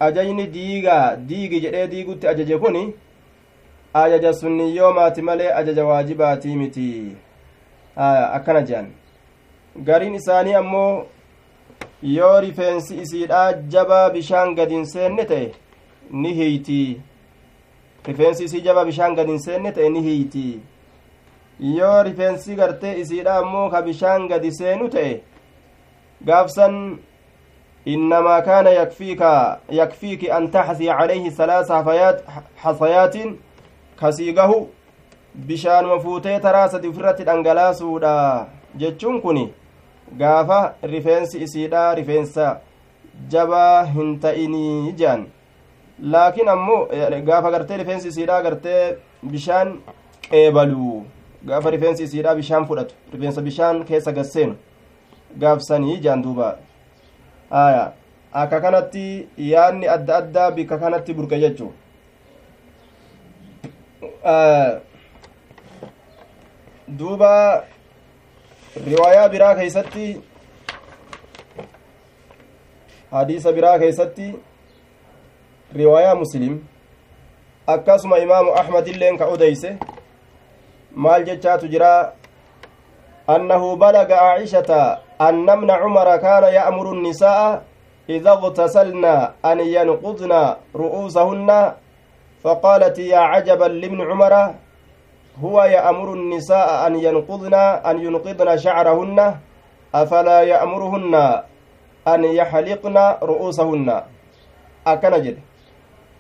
[0.04, 2.78] ajajni diigaa diigi jedhee diigutti ajaje kun
[3.94, 6.88] ajaja sunniyoomaati malee ajaja waajibaatii miti
[8.38, 8.90] akkana jehan
[9.90, 11.06] gariin isaanii ammoo
[12.16, 15.52] yoo rifeensi isiidhaa jabaa bishaan gadin seenne ta'e
[16.12, 17.02] ni hiyti
[18.08, 20.46] rifeensi isii jabaa bishaan gadin seenne ta'e ni hiyti
[21.64, 25.16] yoo rifeensi gartee isiidhaa ammoo ka bishaan gadi seenu ta'e
[26.26, 26.78] gaafsan
[27.88, 29.22] إنما كان يكفيك
[29.70, 32.24] يكفيك أن تحثي عليه ثلاث حفيات
[32.58, 33.16] حصيات
[34.02, 34.68] كسيقه
[35.48, 38.46] bishaan mafuutee taraa sadi ofirratti dhangalaasuudha
[38.82, 39.40] jechuun kun
[40.18, 42.60] gaafa rifeensi isiidha rifeensa
[43.34, 45.26] jabaa hin ta'inii jedhan
[46.16, 46.88] laakiin ammoo
[47.30, 48.98] gaafa gartee rifeensi isiidha gartee
[49.32, 49.74] bishaan
[50.30, 51.02] qeebalu
[51.48, 54.56] gaafa rifeensi isiidha bishaan fudhatu rifeensa bishaan keessa gasseenu
[55.40, 56.58] gaafsanii jedhan duuba
[57.52, 57.92] aya
[58.42, 59.06] akka kanatti
[59.38, 61.72] yaadni adda addaa bikka kanatti burqe jechuu
[66.98, 67.64] duuba
[68.88, 70.06] riwaayaa biraa keeysatti
[73.12, 74.28] hadiisa biraa keeysatti
[75.76, 76.60] riwaayaa muslim
[77.68, 79.78] akkasuma imaamu ahmad illeen ka odeyse
[80.96, 82.14] maal jechaatu jira?
[83.28, 87.64] Annahu balaga aishata أن ابن عمر كان يأمر النساء
[88.10, 89.06] إذا اغتسلن
[89.46, 90.34] أن ينقضن
[90.76, 91.50] رؤوسهن
[92.44, 94.34] فقالت يا عجبا لابن عمر
[95.44, 97.54] هو يأمر النساء أن ينقضن
[97.90, 99.20] أن ينقضن شعرهن
[99.96, 101.14] أفلا يأمرهن
[102.08, 103.90] أن يحلقن رؤوسهن
[105.24, 105.42] jedhe.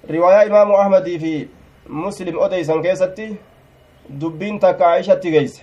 [0.10, 1.50] Riwaayaa imaamu ahmadii fi
[1.88, 3.36] muslim odeysan keessatti
[4.10, 5.62] dubbiin takka aishatti geeyse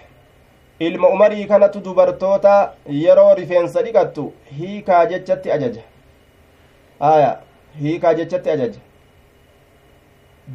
[0.81, 5.83] ilma umarii kanatu dubartoota yeroo rifeensa dhiqattu hiikaa jechatti ajaja
[7.11, 7.31] aya
[7.83, 8.81] hiikaa jechatti ajaja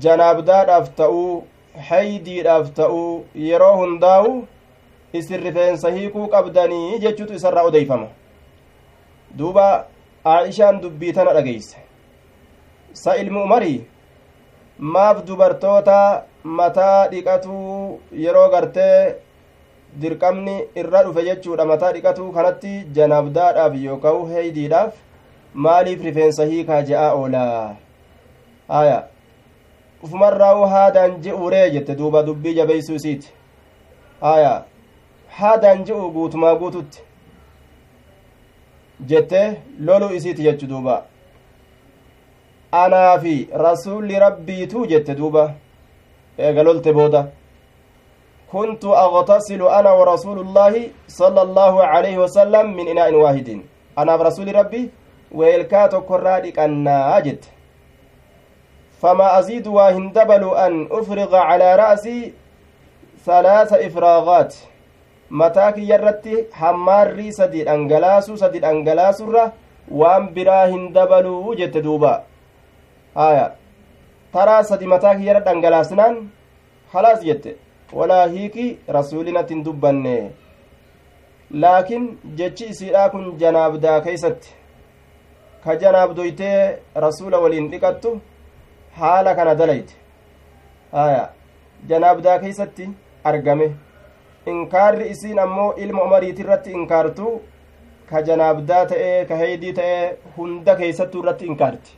[0.06, 1.32] janaabdaadhaaf ta'uu
[1.90, 4.36] haydiidhaaf ta'uu yeroo hundaa'u
[5.14, 8.08] isin rifeensa hiikuu qabdanii jechuutu isarraa odeeyfama
[9.38, 9.66] duuba
[10.36, 11.78] aishaan dubbii tana dhageeyse
[12.94, 13.80] sa ilmi umarii
[14.96, 16.00] maaf dubartoota
[16.46, 19.16] mataa dhiqatuu yeroo gartee
[20.02, 21.66] dirqamni irra dhufe jechuudha.
[21.66, 24.94] Mataa dhiqatuu kanatti janaabdaadhaaf yookaan heeydiidhaaf
[25.54, 27.76] maaliif rifeensa hiikaa je'aa oolaa
[28.68, 29.04] haya
[30.04, 33.34] ufumarraa haadaan je'uuree jette duuba dubbii jabeeysuu isiiti
[34.22, 34.54] haya
[35.40, 37.04] haadaan je'u guutumaa guututti
[39.14, 39.44] jette
[39.80, 41.04] loluu isiiti jechu duuba.
[42.72, 45.54] Anaa fi rasuulli rabbiituu jette duuba
[46.38, 47.26] eega lolte booda
[48.56, 50.74] كنت أغتسل أنا ورسول الله
[51.08, 53.50] صلى الله عليه وسلم من إناء واحد.
[53.98, 54.90] أنا برسول ربي
[55.32, 57.46] ويلكاتو كرادك الناجد
[59.02, 62.34] فما أزيد وهندبل أن أفرغ على رأسي
[63.26, 64.56] ثلاث إفراغات.
[65.32, 69.52] متاك يرتي حماري سديد أنجلاسو سديد أنجلاسو
[70.34, 72.24] biraa hin dabaluu jette duuba
[73.16, 73.52] haya
[74.36, 76.16] taraa sadi mataa kiyyara dhangalaasnaan
[76.94, 77.56] halaas jette
[78.00, 78.66] walaa hiiki
[78.98, 80.16] rasuulinatti hin dubbanne
[81.64, 82.08] laakiin
[82.42, 84.56] jechi isiidhaa kun janaabdaa keeysatti
[85.66, 86.60] ka janaabdoytee
[87.08, 88.14] rasuula waliin dhiqattu
[89.00, 89.94] haala kana dalayte
[90.92, 91.26] haya
[91.90, 92.90] janaabdaa keeysatti
[93.32, 93.68] argame
[94.54, 97.36] inkaarri isiin ammoo ilma umariiti irratti inkaartu
[98.10, 100.02] ka janaabdaa ta'ee ka heeydii ta'ee
[100.38, 101.92] hunda keeysattuu irratti inkaarti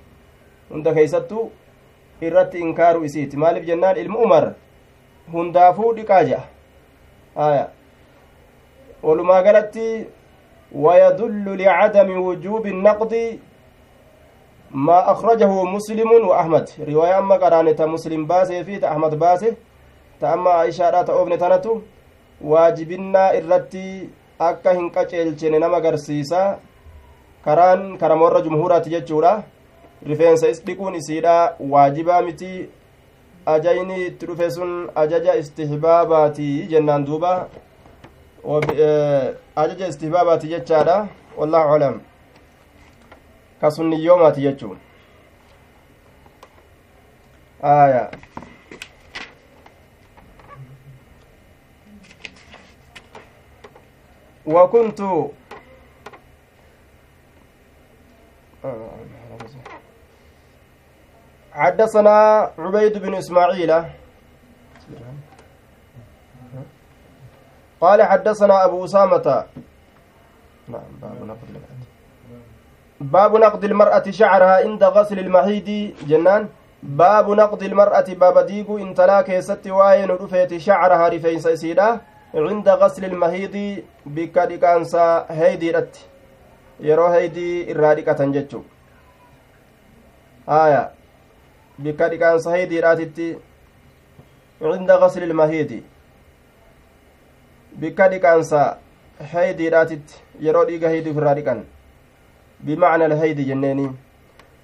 [0.73, 1.45] hunda keeysattuu
[2.21, 4.53] irratti inkaaru isiiti maaliif jennaan ilmu umar
[5.33, 6.43] hundaafuu dhiqaa je'a
[7.47, 7.67] aya
[9.03, 10.05] walumaa galatti
[10.75, 13.39] ويدل لعدم وجوب النقد
[14.71, 19.55] ما أخرجه مسلم وأحمد رواية أما قرانة مسلم باسه في أحمد باسه
[20.21, 21.79] تأما عائشة لا تأوبن تنتو
[22.41, 26.59] واجبنا إرتي akka hin qaceelchine nama garsiisa
[27.45, 29.31] karaan karamoorra jumhuuraati jechuudha
[30.05, 32.69] rifeensa is dhiquun isiidha waajibaa miti
[33.45, 37.49] ajayni itti dhufe sun ajaja istihbaabaati jennaan duuba
[39.55, 41.07] ajaja istihbaabaati jechaadha
[41.37, 42.01] wallahu alam
[43.61, 44.77] ka sunniyyoomaati jechuun
[47.61, 48.11] aya
[54.47, 55.01] وكنت
[61.57, 62.17] حدثنا
[62.57, 63.71] عبيد بن إسماعيل.
[67.81, 69.27] قال حدثنا أبو أسامة.
[70.67, 71.49] نعم باب نقد
[73.01, 75.69] باب نقد المرأة شعرها عند غسل المحيض.
[76.09, 76.43] جنان.
[76.83, 81.99] باب نقد المرأة باب ديقو انتلا كيست واين رفيت شعرها رفين سيسيدا
[82.35, 85.71] عند غسل المهيض بك ديكانسا هيدي
[86.79, 88.63] heydii irraa dhiqatan jechuu
[90.45, 90.91] haya
[91.79, 93.37] bikka dhiqaansa heydiidhaatitti
[94.59, 95.83] cinda gasli ilmahiidi
[97.81, 98.77] bikka dhiqaansa
[99.33, 101.63] heydiidhaatitti yeroo dhiiga heydii irraa dhiqan
[102.59, 103.91] بمعنى الهيد جنيني.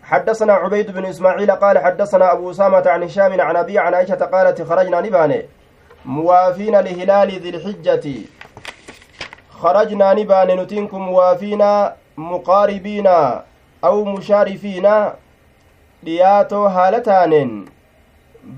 [0.04, 4.62] حدثنا عبيد بن إسماعيل قال حدثنا أبو أسامة عن هشام عن أبي عن عائشة قالت
[4.62, 5.46] خرجنا نباني.
[6.06, 8.06] موافين لهلال ذي الحجة.
[9.50, 11.64] خرجنا نبان نتنكم موافين
[12.18, 13.08] مقاربين
[13.84, 14.86] أو مشارفين.
[16.06, 17.52] Dhiyaatoo haala taaneen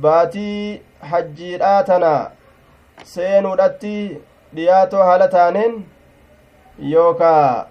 [0.05, 0.81] baatii
[1.11, 2.13] hajjiidhaatana
[3.13, 3.95] seenuudhatti
[4.55, 5.75] dhiyaatoo haala taaneen
[6.91, 7.67] yookaa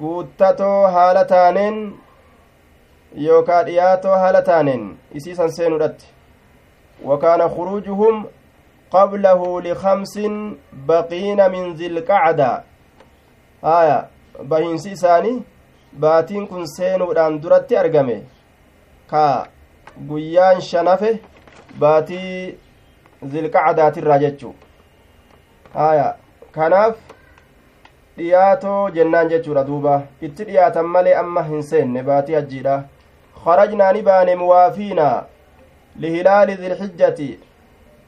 [0.00, 1.78] guuttatoo haala taaneen
[3.26, 4.84] yookaa dhiyaatoo haala taaneen
[5.20, 6.06] isiisan seenuudhatti
[7.10, 8.26] wakaana khuruujuhum
[8.94, 10.34] qablahu likamsin
[10.86, 12.50] baqiina min zilqacda.
[13.62, 13.98] Haya
[14.48, 15.42] bahiinsi isaanii
[16.00, 18.16] baatiin kun seenuudhaan duratti argame
[19.12, 19.46] ka
[20.08, 21.10] guyyaan shanafe
[21.80, 22.58] baatii
[23.32, 24.54] zilqacdaatirraa jechuu.
[25.74, 26.06] Haya
[26.52, 26.96] kanaaf
[28.16, 30.02] dhiyaatoo jennaan jechuudha duuba.
[30.20, 32.76] Itti dhiyaatan malee amma hin seenne baatii hajjiidha
[33.44, 35.08] kharajnaa ni baane muwaafiina
[36.04, 37.28] lihilaali dilxijjati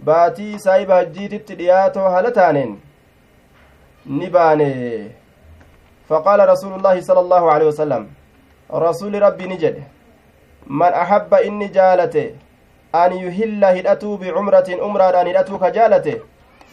[0.04, 2.76] baatii saahiba hajjiititti dhiyaatoo hala taaneen
[4.06, 4.70] ni baane.
[6.08, 8.08] Faqaala rasuulu llaahi sala allaahu alehi wasalam
[8.86, 9.58] rasuuli rabbii ni
[11.72, 12.34] jaalate
[12.92, 16.22] an yuhilla hidhatuu bicumratin umraadhaan hidhatuu ka jaalate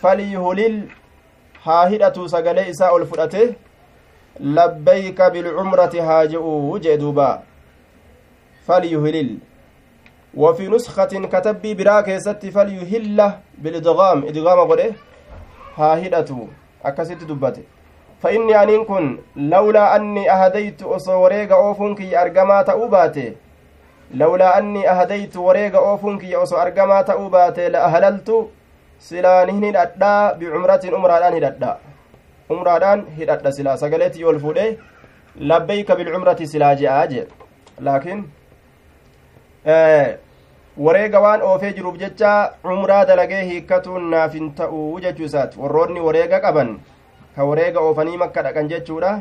[0.02, 0.82] falyuhlil
[1.66, 3.56] haa hidhatuu sagalee isaa ol fudhate
[4.40, 7.30] labbayka bilcumrati haa je'uu jee duuba
[8.68, 9.32] falyuhlil
[10.38, 14.94] وفي نسخة كتبي برا كيستي فليهل بالإدغام إدغام قده
[15.78, 16.48] ها هدتو
[16.86, 17.64] أكست دبته
[18.22, 23.34] فإني أنين كن لولا أني أهديت أصوريغ أوفنك أرقما تأوباته
[24.14, 28.30] لولا أني أهديت وريغ أوفنك أصو أرقما تأوباته لأهللت
[29.00, 31.78] سلانهن هدأ بعمرة أمرادان هدأ
[32.52, 34.78] أمرادان هدأ سلا سقلتي والفوده
[35.36, 37.28] لبيك بالعمرة سلا جاء
[37.80, 38.18] لكن
[40.78, 42.30] wareega waan oofee jiruuf jecha
[42.64, 46.70] cumraa dalagee hiikkatuun naaf hin ta'uu jechuu isaati warroonni wareega qaban
[47.36, 49.12] ka wareega oofanii makka dhaqan jechuudha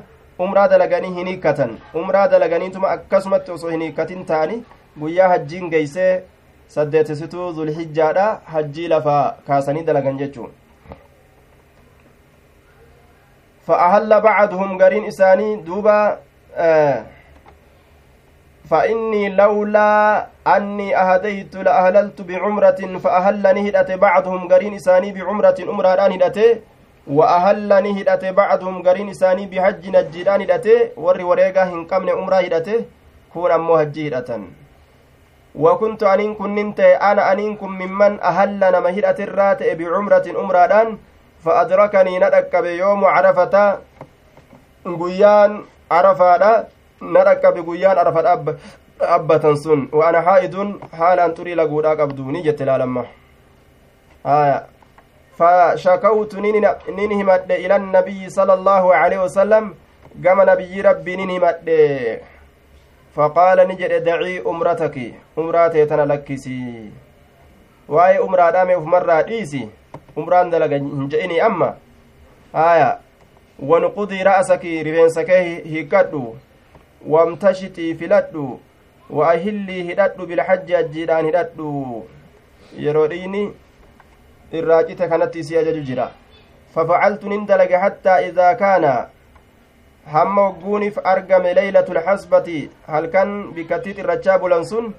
[0.44, 1.72] umraa dalaganii hin hiikkatan
[2.02, 4.60] umraa dalaganiituma akkasumatti osoo hin hiikkatin ta'ani
[4.98, 6.22] guyyaa hajjiin geeysee
[6.68, 10.50] saddeetisituu zulhijjaadha hajjii lafaa kaasanii dalagan jechuun.
[13.66, 16.18] فأهل بعضهم قرين إساني دوبا
[16.56, 17.06] آه
[18.70, 26.38] فإني لولا أني أهديت لأهللت بعمرة فأهلني هدأت بعضهم قرين إساني بعمرة أمران هدأت
[27.06, 32.68] وأهلني هدأت بعضهم قرين إساني بحج نجدان هدأت ور وريقا هنقمن أمرا هدأت
[33.32, 34.30] كون أمو هجي هدأت
[35.54, 40.98] وكنت أنين كن ننت أنا أنين كن ممن أهل نما هدأت الرات بعمرة أمران
[41.44, 43.78] فأدركني ندك بيوم عرفة.
[44.86, 46.66] قيان عرفة
[47.00, 53.04] guyyaan arafa dhaabbatan sun wa ana haa'idun haalaan xurii laguudhaa qabdu ni jette laalamma
[54.24, 54.66] haya
[55.40, 59.74] فشكوت نين همد إلى النبي صلى الله عليه وسلم
[60.24, 61.16] كما نبي ربي
[63.14, 64.96] فقال نجد دعي أمرتك
[65.38, 66.90] أمراتي تنلكسي
[67.88, 69.68] واي أمرا دامي مرة ديسي
[70.18, 71.76] أمران دلق هنجئني أما
[72.54, 72.98] آية
[73.62, 74.22] ونقضي
[75.72, 76.34] هيكدو
[77.98, 78.60] filadhu
[79.10, 81.70] wa ahillii hidhadhu bilhajji ajjiidhaan hidhadhu
[82.84, 83.40] yeroo dhiini
[84.58, 86.06] irraa cite kanatti isii ajaju jira
[86.74, 88.92] fafacaltu nin dalage hattaa idaa kaana
[90.06, 94.94] hamma wagguunif argame leylatu lxasbati halkan bikkattii xirrachaa bulan sun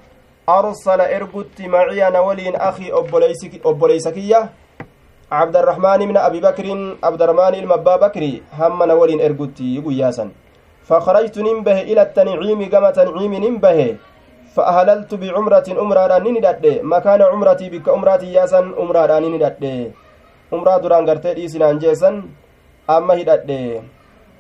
[0.48, 2.92] arsala ergutti maciya na waliin akii
[3.64, 4.50] obboleysa kiyya
[5.30, 10.32] cabdarahmaan ibna abi bakrin abdarahmaan ilma abbaa bakri hamma na waliin ergutti guyyaasan
[10.82, 13.80] فخرجت ننبه إلى التنعيم كما تنعيم ننبه
[14.56, 19.64] فأهللت بعمرة أمرا نندد مكان عمرتي بك أمراتي ياسا أمرا نندد
[20.54, 22.12] أمرا دران قرتي إيسنان جيسا
[22.90, 23.14] أما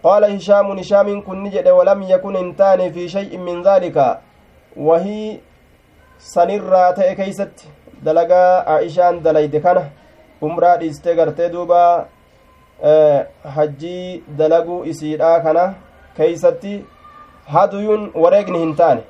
[0.04, 4.18] هدد قال هشام هشام كن نجد ولم يكن انتان في شيء من ذلك
[4.78, 5.38] وهي
[6.20, 7.56] سنرا تأي كيست
[8.04, 9.90] دلقا عائشان دليد كان
[10.44, 12.06] أمرا ديستي قرتي دوبا
[12.84, 15.74] أه hajjii dalaguu isiidhaa kana
[16.18, 16.86] keeysatti
[17.46, 19.02] haduyuun wareegni hin taane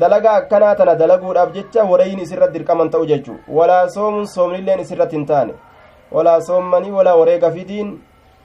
[0.00, 5.26] dalagaa akkanaa tana dalaguudhaaf jecha wareeyni isirratti dirqaman ta'u jechu walaa soomuun soomnilleen isirratti hin
[5.26, 5.54] taane
[6.12, 8.02] walaa soommanii walaa wareega fidiin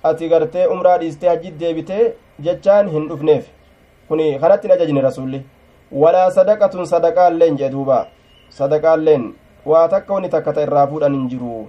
[0.09, 2.03] ati gartee umraa dhiistee hajjit deebitee
[2.47, 3.45] jechaan hin dhufneef.
[4.07, 5.45] Kuni kanatti hin ajajne rasulli
[5.91, 7.99] walaa sadaqatun sadaqaalleen jee duuba.
[8.49, 9.33] Sadaqaalleen
[9.65, 11.67] waa takka wani takka ta irraa fuudhan hin jiru.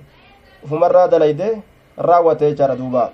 [0.64, 1.49] Ufumarraa dalayde
[2.09, 3.11] raawwate jechaadha duuba.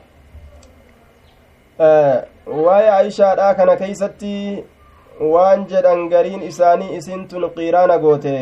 [2.64, 4.64] Waa'ee aishaadhaa kana keeysatti
[5.34, 8.36] waan jedhan gariin isaanii isintun qiiraana goote.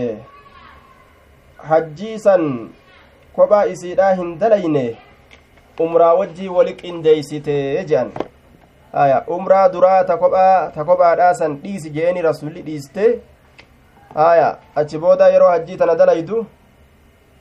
[1.70, 2.44] Hajjii san
[3.36, 4.84] kophaa isiidhaa hin dalayne
[5.78, 7.56] umraa wajjii wali qindeeysite
[7.90, 8.10] jedhan
[8.92, 13.04] aya umraa duraa ta kophaa ta kophaadhaa san dhiisi jeeni rasulli dhiiste
[14.14, 14.48] aya
[14.82, 16.46] achi booda yeroo hajjii tana dalaydu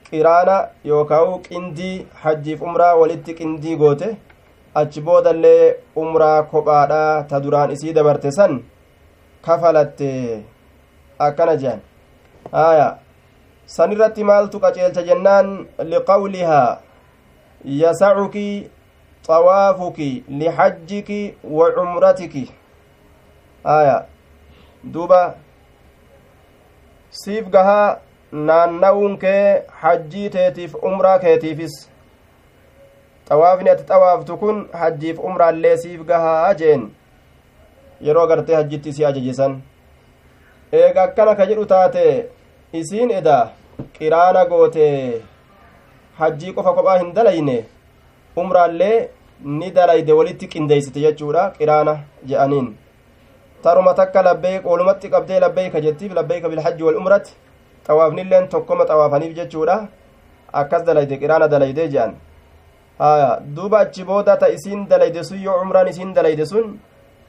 [0.10, 0.58] qiraana
[0.92, 4.10] yookaan qindii hajjiif umraa walitti qindii goote
[4.82, 8.60] achi boodallee umraa kophaadhaa ta duraan isii dabarte san
[9.42, 10.10] kafalatte
[11.27, 11.80] akkana jehan
[12.52, 12.88] aya
[13.65, 15.50] san irratti maaltu qaceelcha jennaan
[15.94, 16.77] liqawlihaa
[17.65, 18.69] yasacuki
[19.27, 22.51] xawaafuki lixajjiki wa cumratiki.
[23.63, 24.05] Aya.
[24.83, 25.35] Duuba.
[27.12, 27.97] Siif gahaa
[28.31, 31.89] naanna'uun kee hajjii teetiif umraa keetiifis.
[33.29, 36.91] Xawaafni ati xawaaftu kun hajjiif umraallee siif gahaa jeen.
[38.01, 39.62] Yeroo gartee hajjitti isii ajajisan
[40.71, 42.29] eega akkana ka jedhu taate
[42.79, 43.37] isiin eda
[43.93, 44.85] qiraana goote
[46.20, 47.58] hajjii qofa kophaa hin dalayne
[48.44, 48.96] umraallee
[49.60, 51.94] ni dalayde walitti qindeeysite jechuudha qiraana
[52.32, 52.67] je'aniin
[53.63, 57.36] taruma takka labbeeyk olumatti qabdee labbeeyka jettiif labbeeyka bilhajji wal umratti
[57.88, 59.78] xawaafnilleen tokkoma xawaafaniif jechuudha
[60.63, 62.13] akkas dalayde qiraana dalayde jedhan
[63.00, 66.80] haya duuba achi booda ta isiin dalayde sun yoo umraan isiin dalayde sun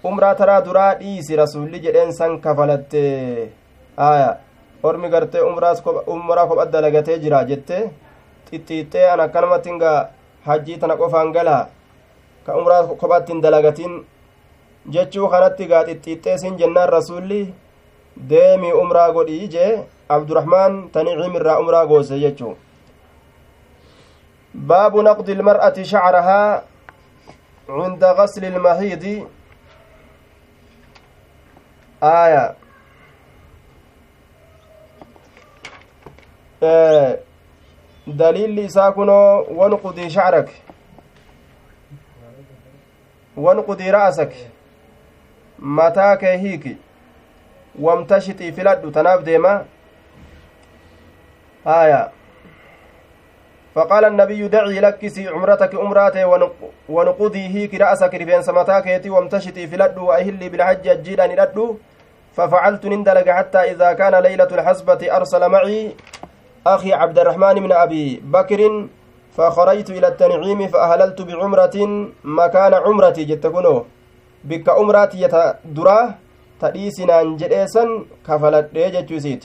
[0.05, 3.03] umraa taraa duraa dhiisi rasulli jedheen san kafalatte
[3.97, 4.31] haya
[4.83, 7.77] ormi gartee umraa kophat dalagatee jira jette
[8.51, 9.93] xixxiixxee an akkanumatti nga
[10.47, 11.69] hajjii tana qofaan galaa
[12.47, 13.95] ka umraa kophatti hin dalagatin
[14.95, 17.43] jechuu kanatti gaa xixxiixxee sin jennaan rasulli
[18.31, 19.73] deemii umraa godhii jee
[20.17, 22.55] abdurahmaan taniciim irraa umraa goose jechuu
[24.55, 26.63] baabu naqdi ilmar'ati shacrahaa
[27.67, 29.15] cinda gasli ilmahiidi
[32.03, 32.45] aaya
[38.07, 40.49] daliilli isaa kunoo wanqudii shacrak
[43.37, 44.33] wanqudii ra'asak
[45.59, 46.77] mataa kee hiiki
[47.79, 49.65] wamtashixii filadhu tanaaf deema
[51.67, 52.11] آية.
[53.75, 56.25] فقال النبي دعي لكسي عمرتك أمراتي
[56.89, 61.77] ونقضي هيك رأسك رفين سمتاك يتي وامتشتي في لدو وأهلي بالحج الجيلان لدو
[62.37, 65.97] ففعلت نندلق حتى إذا كان ليلة الحسبة أرسل معي.
[66.67, 68.87] أخي عبد الرحمن من أبي بكر
[69.37, 71.77] فخرجت إلى التنعيم فأهللت بعمرة
[72.25, 73.85] مكان عمرتي جتكنو
[74.45, 76.15] بك عمراتي يتدراه
[76.61, 77.85] تديسنان جديسا
[78.27, 79.43] كفلت ريجت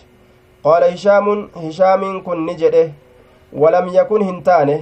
[0.64, 2.92] قال هشام هشام كن نجده
[3.54, 4.80] ولم يكن هنتانه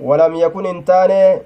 [0.00, 1.40] ولم يكن هنتانه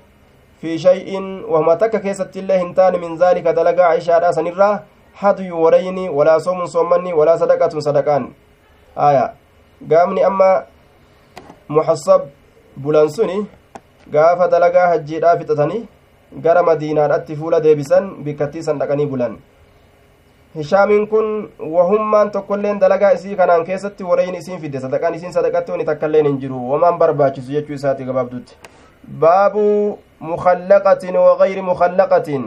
[0.60, 1.10] في شيء
[1.50, 4.82] وهما تك كيست الله هنتان من ذلك دلقا عائشة سنرة
[5.14, 8.22] حدي وريني ولا صوم صومني ولا صدقة صدقان.
[8.98, 9.45] آية.
[9.90, 10.64] قامني أما
[11.68, 12.20] محصب
[12.76, 13.44] بلانسوني
[14.14, 15.82] gaafa dalagaa hajjiidhaa fixatanii
[16.42, 19.32] gara madiinaadhatti fuula deebisan bikkattii san dhaqanii bulan
[20.54, 21.26] hishaamiin kun
[21.76, 26.38] wahummaan tokkoilleen dalagaa isii kanaan keessatti wareen isiin fidde sadaqaan isiin sadaqatti wani takkailleen hin
[26.44, 28.56] jiru wamaan barbaachisu jechuu isaati gabaabdutti
[29.24, 29.66] baabu
[30.20, 32.46] mukallaqatin wagayri mukallaqatin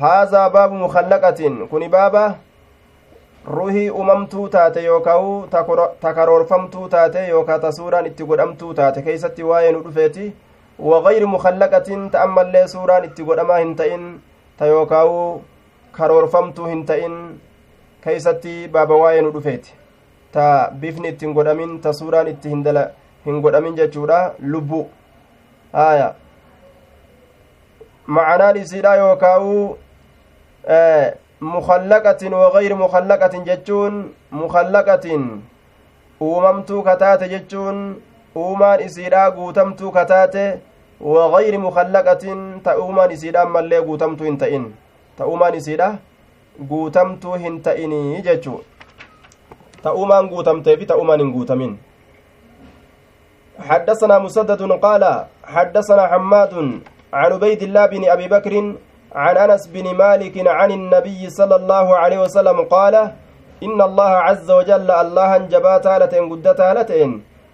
[0.00, 2.24] haazaa baabu mukallaqatin kuni baaba
[3.46, 5.48] ruhii umamtuu taate yookaa'u
[6.00, 10.32] takaroorfamtuu taate yookaa ta suuraan itti godhamtuu taate keeysatti waa'ee nu dhufeeti
[10.78, 14.04] wagayri mukallaqatin ta ammallee suuraan itti godhamaa hin ta'in
[14.58, 15.18] ta yookaa'u
[15.92, 17.16] karoorfamtuu hin ta'in
[18.04, 19.74] keeysatti baaba waa'ee nu dhufeeti
[20.32, 24.88] ta bifni itti hin godhamin ta suuraan itti hin godhamin jechuudha lubbu
[25.72, 26.14] haya
[28.06, 29.78] macanaan isiidha yookaa'u
[31.40, 35.42] mukallaqatin wagayri mukallaqatin jechuun mukallaqatin
[36.20, 37.96] uumamtuu kataate jechuun
[38.36, 40.60] uumaan isiidha guutamtuu kataate
[41.00, 44.66] wagayri mukallaqatin ta uumaan isiidha ammallee guutamtuu hin ta'in
[45.16, 45.88] ta'umaan isiidha
[46.68, 48.60] guutamtuu hin ta'inii jechuu
[49.82, 51.78] ta'umaan guutamtee fi ta'umaan hin guutamin
[53.60, 55.04] حدثنا مسدد قال
[55.44, 56.52] حدثنا حماد
[57.12, 58.54] عن عبيد الله بن ابي بكر
[59.14, 62.94] عن انس بن مالك عن النبي صلى الله عليه وسلم قال
[63.62, 67.10] ان الله عز وجل الله جباتا لتين قدتا لتين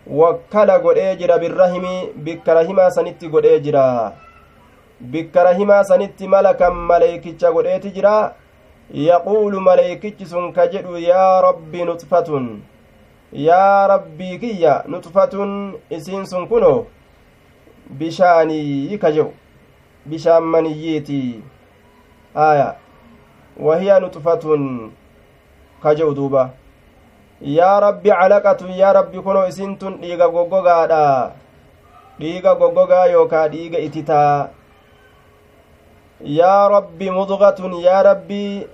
[0.07, 1.84] وكل قد اجر بالرحم
[2.24, 3.44] بكرهما سنت قد
[5.84, 8.32] sanitti malakan maleeykicha godheeti jira
[9.09, 12.62] yaquulu maleeykichi sun ka jedhu yaa rabbi nutfatun
[13.32, 16.86] yaa rabbii kiyya nutfatun isiin sun kuno
[17.98, 19.32] bishaanii ka jedhu
[20.11, 21.42] bishaan maniyyiiti
[22.34, 22.68] aya
[23.66, 24.92] wahiya nutfatun
[25.82, 26.50] ka jedhu duuba
[27.40, 31.32] yaa rabbi calaqatun yaa rabbi kuno isiin tun dhiiga goggogaadha
[32.20, 34.48] dhiiga goggogaa yookaa dhiiga ititaa
[36.24, 38.66] yaa rabbi mudgatun yaa rabbii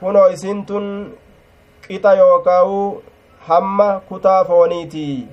[0.00, 1.12] kunoo isintun
[1.86, 3.02] qixa yookaawu
[3.48, 5.26] hamma kutaa fooniiti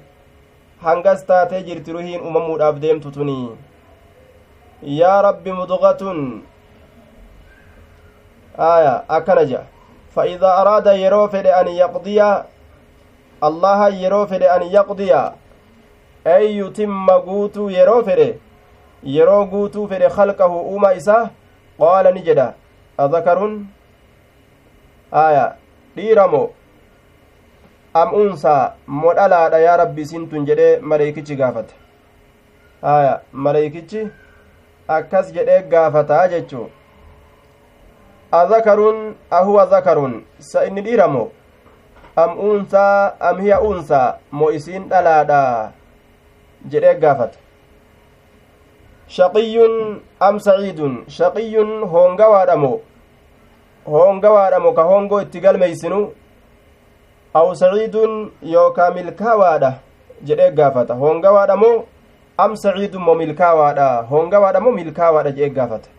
[0.83, 3.37] hangas taatee jirti ruhiin uumamuudhaaf deemtu tuni
[4.85, 6.41] yaa rabbi mudgatun
[8.57, 9.67] aya akkana jedha
[10.13, 12.21] فإذا أراد يروفد أن يقضي
[13.43, 15.13] الله يروفد أن يقضي
[16.27, 18.37] أي يتم قوتو يروفد
[19.03, 21.29] yeroo guutuu fedhe khalqahu uuma isaa
[21.79, 22.53] qaala ni jedha
[22.97, 23.67] adakaruun
[25.11, 25.55] aya
[25.95, 26.43] dhiiramo
[28.01, 31.73] am unsaa modhalaadha yaa rabbi isintun jedhee maleeykichi gaafate
[32.93, 34.07] aya maleeykichi
[34.87, 36.69] akkas jedhee gaafataa jechuu
[38.31, 41.31] adakaruun ahuwa zakarun sa inni dhiiramo
[42.15, 45.71] am unsaa am hiya unsaa mo isiin dhalaadha
[46.69, 47.37] jedhee gaafate
[49.07, 52.73] shaqiyyun am saciidun shaqiyyun hoongawaadhamo
[53.93, 56.01] hoongawaadhamo ka hongoo itti galmeeysinu
[57.33, 59.73] aw saciidun yookaa milkaawaadha
[60.27, 61.83] jedhee gaafata hoongawaadha moo
[62.37, 65.89] am saciidun moo milkaawaadha hoongawaadha moo milkaawaadha jedhee gaafata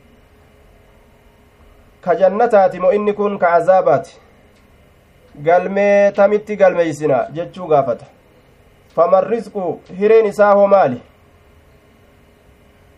[2.05, 4.21] ka jannataati moo inni kun ka azaabaati
[5.43, 8.07] galmee tamitti galmeeysina jechuu gaafata
[8.97, 11.01] faman rizqu hireen isaa hoo maali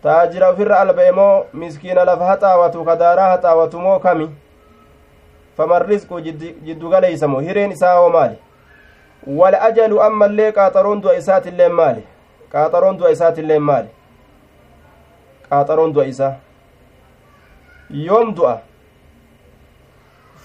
[0.03, 4.31] taajira ufirra alba'e moo miskiina lafa haxaawatu ka daaraa haxaawatu moo kami
[5.57, 8.37] faman rizqu jiddugaleeysa moo hireen isaa hoo maali
[9.27, 12.03] wal ajalu ammallee qaaxaroon du'a isaatilleen maali
[12.57, 13.89] qaaxaroon du'a isaatilleen maali?
[15.49, 16.35] Qaaxaroon du'a isaa.
[17.91, 18.55] Yoom du'a?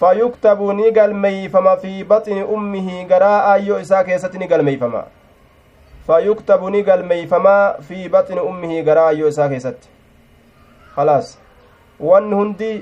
[0.00, 5.04] Fayuktabu ni galmeeyfama fi baxini ummihi garaa aayyoo isaa keessatti ni galmeeyfama.
[6.06, 9.88] Fayuktabu ni galmeeyfamaa fi baxini ummihi garaa aayyoo isaa keessatti.
[10.94, 11.38] Khalaas.
[12.00, 12.72] Wanni hundi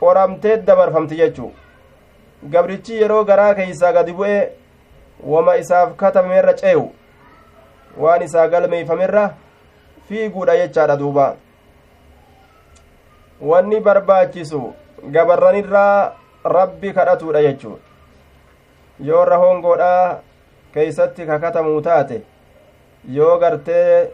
[0.00, 1.50] qoramtee dabarfamti jechuu.
[2.54, 4.38] Gabrichi yeroo garaa keeysaa gadi bu'e
[5.34, 6.86] wama isaaf katabamerra ceewu
[8.04, 9.24] waan isaa galmeeyfamerra
[10.08, 11.36] fiiguudha jechaadha duuba.
[13.40, 14.62] Wanni barbaachisu
[15.16, 16.12] gabarranirraa
[16.44, 17.78] rabbi kadhatuudha jechuu
[19.08, 20.20] yoo irra hongoodha
[20.74, 22.22] keeysatti kakatamuu taate
[23.16, 24.08] yoo gartee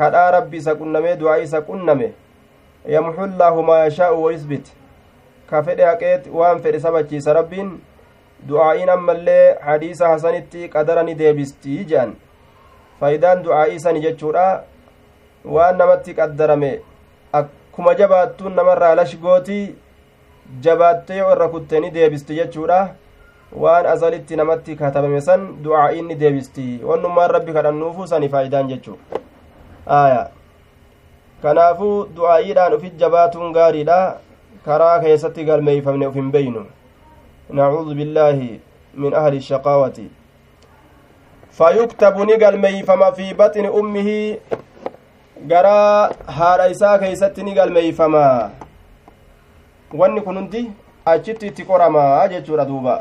[0.00, 2.08] kadhaa rabbi isa qunnamee du'aa isa qunname
[2.94, 4.72] yamxu llaahu maa yashaa'u wayusbit
[5.50, 7.70] ka fedhe haqeet waan fedhe sabachiisa rabbiin
[8.48, 12.16] du'aa'iin ammallee hadiisa hasanitti qadara ni deebistii jedhan
[13.00, 14.62] faayidaan du'aa'ii sani jechuudha.
[15.44, 16.70] Waan namatti qaddarame
[17.32, 19.74] akkuma jabaattuun namarraa lashgootii
[20.62, 22.80] jabaattee yoo irra kutte ni deebisti jechuudha.
[23.64, 26.80] Waan azalitti namatti katabame san du'aa'iin ni deebisti.
[26.84, 28.98] Wannummaan rabbi kadhannuufu sani faayidaan jechuu
[29.86, 30.28] aya.
[31.42, 33.98] Kanaafuu du'aa'iidhaan ufit jabaatuun gaariidha.
[34.64, 36.62] Karaa keessatti galmeeyfamne uf hin beynu
[37.58, 38.60] nacuudu billaahi
[39.02, 40.06] min ahli shaqaawati
[41.58, 44.16] fayuktabu ni galmeeyfama fi baxini ummihi
[45.52, 48.24] garaa haadha isaa keeysatti ni galmeeyfama
[50.00, 50.62] wanni kun hundi
[51.12, 52.96] achitti itti qoramaa jechuudha duuba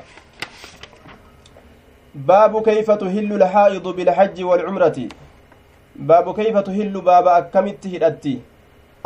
[2.30, 5.10] baabu kayfa tuhillu lhaa'idu bilhajji walcumrati
[6.12, 8.34] baabu kayfa tuhillu baaba akkamitti hidhatti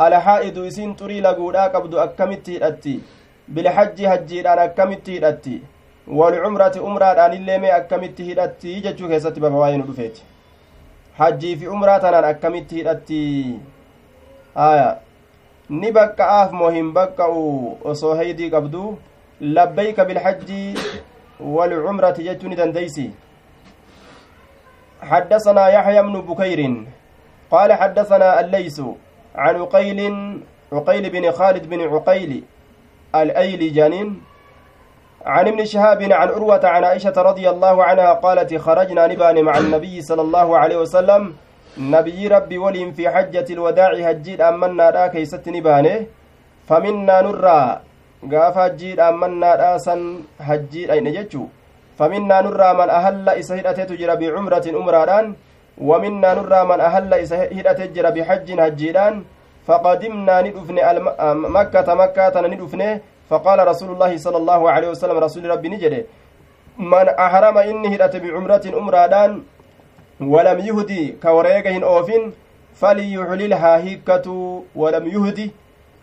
[0.06, 2.94] alhaa'idu isiin xurii laguudhaa qabdu akkamitti hidhatti
[3.58, 5.60] bilhajji hajjiidhaan akkamitti hidhatti
[6.06, 10.22] walcumrati umraadhaan illee mee akkamitti hidhatti jechuu keessatti baaba waa'ee nu dhufeeti
[11.18, 13.20] hajjii fi umraa tanaan akkamitti hidhatti
[14.66, 14.98] aya
[15.70, 17.42] ni baqqa'aaf moo hin baqqa'u
[17.94, 18.84] osoo heydii qabdu
[19.40, 20.62] labbayka bilhajji
[21.56, 23.10] walcumrati jechuu ni dandeysi
[25.02, 26.84] حدثنا يحيى بن بكير
[27.50, 28.80] قال حدثنا الليث
[29.34, 30.00] عن عقيل
[30.72, 32.44] عقيل بن خالد بن عقيل
[33.14, 34.20] الأيلي جانين
[35.26, 40.02] عن ابن شهاب عن عروة عن عائشة رضي الله عنها قالت خرجنا نبان مع النبي
[40.02, 41.34] صلى الله عليه وسلم.
[41.78, 46.06] نبي ربي وليم في حجة الوداع هجيد أمنا را كيست نبانه.
[46.68, 47.80] فمنا نرى.
[48.32, 49.96] قاف هجيد أمنا راسا
[50.40, 51.44] هجيد أين جتشو
[51.98, 55.26] فمنا نرى من أهل إسا هدأت جرى بعمرة أمران
[55.88, 59.14] ومنا نرى من أهل إسا هدأت جرى بحج هجيدان.
[59.66, 60.76] فقدمنا ندفن
[61.56, 62.82] مكة مكة ندفن
[63.30, 66.04] فقال رسول الله صلى الله عليه وسلم رسول ربي نجده
[66.78, 69.42] من أحرم إني هدأت بعمرة أمران
[70.20, 72.22] ولم يهدي كوريقهن أوفن
[72.80, 74.26] فليحللها هيكة.
[74.76, 75.50] ولم يهدي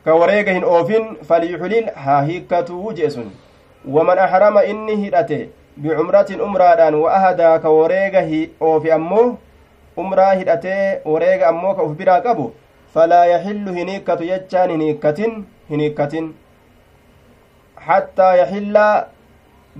[0.05, 3.27] كوريقهن أوفن فليحللها هيكة جيسون
[3.95, 4.95] ومن أحرم إني
[5.77, 8.21] umraadhaan wa ahadaa ka wareega
[8.61, 9.37] oofi ammoo
[9.97, 12.45] umraa hidhatee wareega ammoo ka uf biraa qabu
[12.93, 16.33] falaa yaxillu hin hiikkatu jechaan hin hiikkatin hin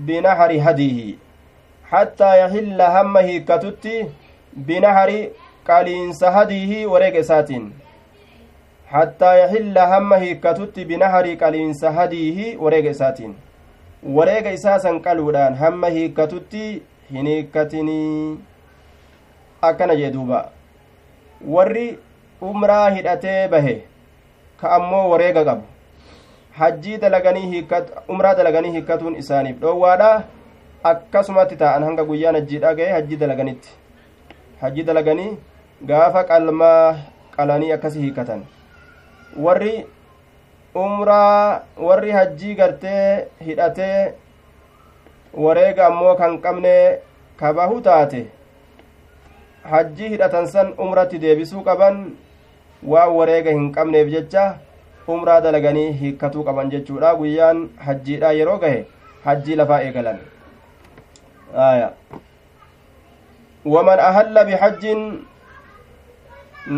[0.06, 1.18] binahari hadiihi
[1.90, 3.94] xattaa yaxilla hamma hiikkatutti
[4.70, 5.18] binahari
[5.68, 7.64] qaliinsa hadiihi wareega isaatiin
[8.92, 13.34] xattaa yaxilla hamma hiikkatutti binahari qaliinsa hadiihi wareega isaatiin
[14.18, 16.62] wareega isaa san qaluudhaan hamma hiikkatutti
[17.16, 18.38] hin hiikkatinii
[19.70, 20.44] akkana jee duuba
[22.52, 23.74] umraa hidhatee bahe
[24.60, 25.77] ka ammoo wareega qabu
[26.58, 27.64] hajjii dalaganii
[28.14, 30.10] umraa dalaganii hiikkatuun isaaniif dhoowwaadha
[30.92, 33.70] akkasumatti ta'an hanga guyyaan hajjiidha gahe hajjii dalaganitti
[34.62, 35.30] hajjii dalaganii
[35.92, 36.96] gaafa qalmaa
[37.36, 38.42] qalanii akkasi hiikkatan
[39.46, 39.74] warri
[40.84, 44.14] umraa warri hajjii gartee hidhatee
[45.44, 46.74] wareega ammoo kan qabne
[47.42, 48.22] kabahu taate
[49.74, 52.00] hajjii hidhatan san umratti deebisuu qaban
[52.92, 54.44] waan wareega hin qabneef jecha
[55.16, 58.78] umraa dalaganii hiikkatuu qaban jechuudha guyyaan hajjiidha yeroo gahe
[59.24, 60.18] hajjii lafaa eegalan
[63.74, 65.02] waman ahalla bihajjin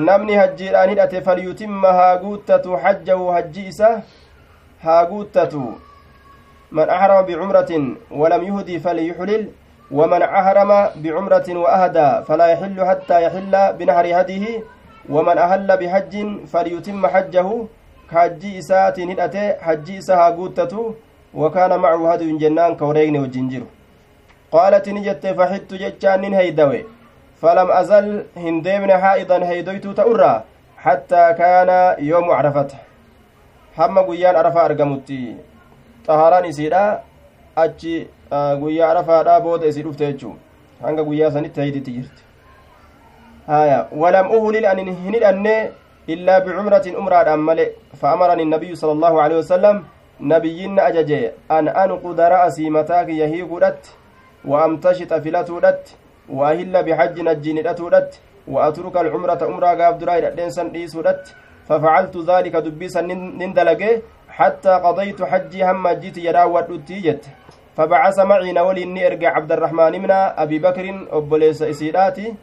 [0.09, 3.95] namni hajjiidhaan hidhate falyutimma haa guuttatu hajjahu hajji isa
[4.89, 5.69] haa guuttatu
[6.73, 7.73] من أحرم بعمرة
[8.11, 9.43] ولم يهدي فليحلل
[9.91, 10.71] ومن أحرم
[11.03, 14.63] بعمرة وأهدى فلا يحل حتى يحل بنهر هديه
[15.09, 16.15] ومن أهل بحج
[16.53, 17.49] فليتم حجه
[18.11, 20.95] كحجي إسات هدأته حجي إسها قوتته
[21.35, 23.63] وكان معه هدي جنان كوريغن وجنجر
[24.53, 26.81] قالت نجت فحدت جتشان هيدوي
[27.41, 28.07] فلم أزل
[28.45, 30.35] هندمن حائضا هيدويت تأرى
[30.85, 31.71] حتى كان
[32.11, 32.79] يوم عرفته
[33.79, 35.23] هم قيان عرفة أرقمتي
[37.57, 38.09] achi
[38.61, 40.35] guyyaa arafaadha booda isii dhufte jechuu
[40.83, 42.23] hanga guyyaa sanitti hayditti jirti.
[43.47, 45.71] Haya walam uhlil an hin hidhanne
[46.17, 49.85] bicumratin umraadhaan male faamarani nabiyyu sala allahu alehi wasalam
[50.21, 53.91] nabiyyinna ajaje an anquda ra'asii mataa kiyya hiiguudhatti
[54.45, 55.97] wa amtashita filatuudhatti
[56.29, 61.35] wa ahilla bixajjin ajjiin hidhatuudhatti wa atruka alcumrata umraa gaaf duraa hidhadheensan dhiisuudhatti
[61.71, 63.01] ففعلت ذلك دبيسا
[63.41, 67.25] نندلقه حتى قضيت حجي هم جيت يراود جت
[67.77, 72.35] فبعث معي نولي إني إرجع عبد الرحمن من أبي بكر أبوليس إسيراتي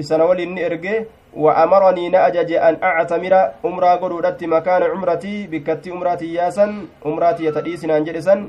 [0.00, 1.02] إسنا ولي إني إرجع
[1.36, 6.66] وأمرني نأجج أن أعتمر أمرا قرودت مكان عمرتي بكتي أمراتي ياسا
[7.06, 8.48] أمراتي يتديسنا أنجلسا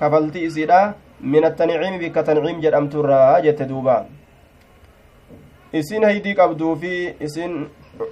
[0.00, 0.80] كفلتي إسيرا
[1.20, 3.10] من التنعيم بك تنعيم جد أمتر
[3.44, 4.06] جت دوبا
[5.76, 7.68] isin haydii qabduu fi isin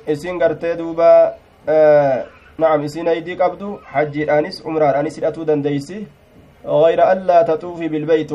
[0.07, 1.35] isin gartee duuba
[2.59, 6.07] نعم إسين أيدي قبدو حجيرانس عمرانس هدأتو دنديسي.
[6.67, 8.33] غير ألا تطوفي بالبيت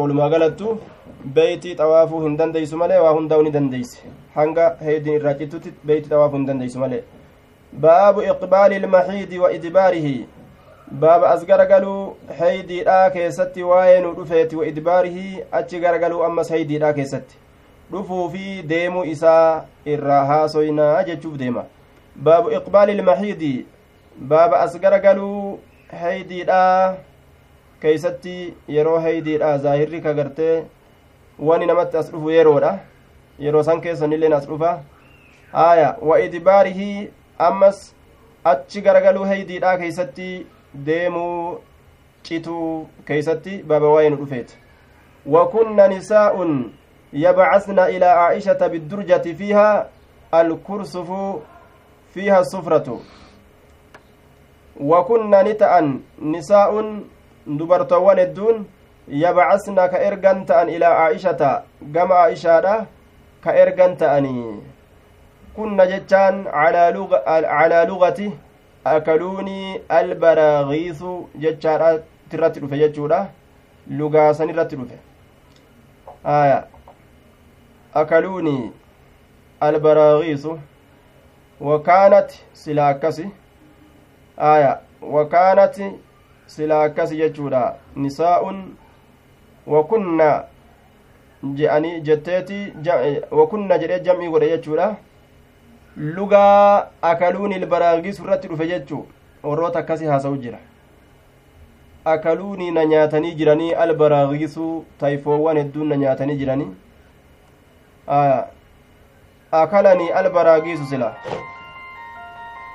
[1.18, 4.02] ولما قلتو بيتي طوافو هندن ديسو مالي وهندوني دنديس
[4.36, 7.04] حنقا هيدين الراجتو بيتي طوافو هندن ديسو مالي
[7.74, 10.18] باب إقبال المحيد وإدباره
[10.92, 15.18] باب أزغر قالوا هيدي لا كيستي واين ودفيت وإدباره
[15.54, 17.36] أتش قالوا أمس هيدي لا كيستي
[17.92, 21.64] dhufuu fi deemuu isaa irraa haasoynaa jechuuf deema.
[22.16, 23.66] Baabu iqbaali ilmaxiidi
[24.20, 25.60] baaba as garagaluu
[26.02, 26.98] heydiidha
[27.82, 30.64] keeysatti yeroo heydiidha zaahirri ka gartee
[31.40, 32.80] wani namatti as dhufu yeroodha
[33.40, 34.80] yeroo san keessanilleen as dhufa
[35.54, 37.96] aya wa idbaarihi ammas
[38.44, 41.60] achi garagaluu heydiidha keeysatti deemuu
[42.24, 44.58] cituu keeysatti baaba waa'ee nu dhufeeti
[45.26, 46.36] وكن نساء
[47.14, 49.90] يبعثن إلى عائشة بالدرجة فيها
[50.34, 51.10] الكرسف
[52.14, 53.00] فيها الصفرة
[54.80, 57.04] wakunna ni ta'an nisaa'un
[57.48, 58.66] dubartoowwan hedduun
[59.10, 62.86] yabcasna ka ergan ta'an ilaa aa'ishata gama aa'ishaadha
[63.44, 64.62] ka ergan ta'anii
[65.56, 68.32] kunna jechaan calaa lugati
[68.86, 71.14] akaluunii albaraagiisu
[71.46, 71.94] jechaadha
[72.34, 73.20] irratti dhufe jechuudha
[74.02, 75.00] lugaasan irratti dhufe
[76.24, 76.60] aya
[77.94, 78.72] akaluunii
[79.70, 80.60] albaraagiisu
[81.70, 83.30] wakaanat sila akkasi
[84.38, 85.92] aya wakaanati
[86.46, 88.78] silaa akkas jechuudha nisaa'un
[89.76, 90.28] wakunna
[91.60, 92.60] je'anii jetteeti
[93.42, 94.88] wakunna jedhee jam'ii godhe jechuudha
[95.98, 99.06] lugaa akaluun ilbaraagisu irratti dhufe jechuu
[99.44, 100.60] warroota akkasi haasa'u jira
[102.06, 104.68] akaluunii na nyaatanii jiranii albaraagisu
[105.00, 106.72] tayfoowwan hedduun na nyaatanii jiranii
[109.52, 111.16] akalanii albaraagisu sila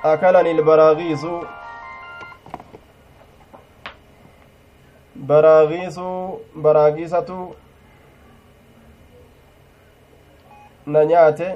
[0.03, 1.33] akalani ilbaraagiisu
[6.55, 7.55] baraagiisatu
[10.85, 11.49] na nyaate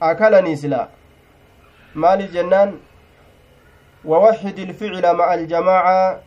[0.00, 0.88] akalanii sila
[1.94, 2.78] maaliif jennaan
[4.04, 6.20] ووحد الفعل مع الجماعة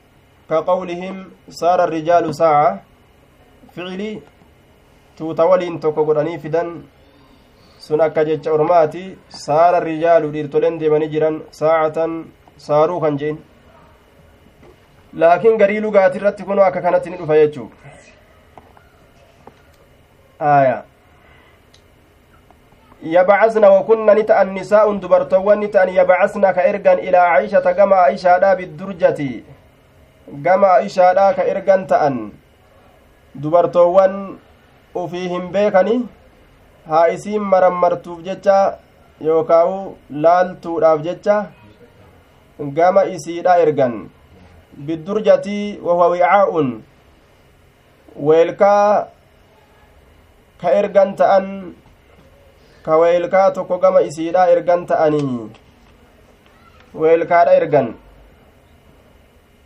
[0.50, 1.16] كقولهم
[1.50, 2.82] صار الرجال ساعة
[3.76, 4.22] فعلي
[5.18, 6.38] توتولين توكو قراني
[7.84, 12.12] akka jecha ormaati saara rijaalu dhiirtoleen deemanii jiran saacatan
[12.66, 13.38] saaruu kan jeen
[15.22, 17.70] laakiin garii lugaati irratti kunoo akka kanatti ni dhufa jechuu
[20.40, 20.84] aya
[23.16, 28.56] yabcasna wakunna ni ta'an nisaa'un dubartoowwan ni ta'an yabcasna ka ergan ilaa aishata gama aishaadha
[28.56, 29.44] biddurjati
[30.48, 32.18] gama aishaadha ka ergan ta'an
[33.46, 34.18] dubartoowwan
[35.04, 35.96] ufii hin beekani
[36.90, 38.58] haa isiin marammartuuf jecha
[39.30, 39.78] yookaa'u
[40.26, 41.38] laaltuudhaaf jecha
[42.80, 43.96] gama isiidha ergan
[44.78, 46.84] biddurjatii wahuwa wicaa'un
[48.16, 49.08] weelkaa
[50.62, 51.76] ka ergan ta'an
[52.84, 55.50] ka weelkaa tokko gama isiidha ergan ta'anii
[56.96, 57.94] weelkaadha ergan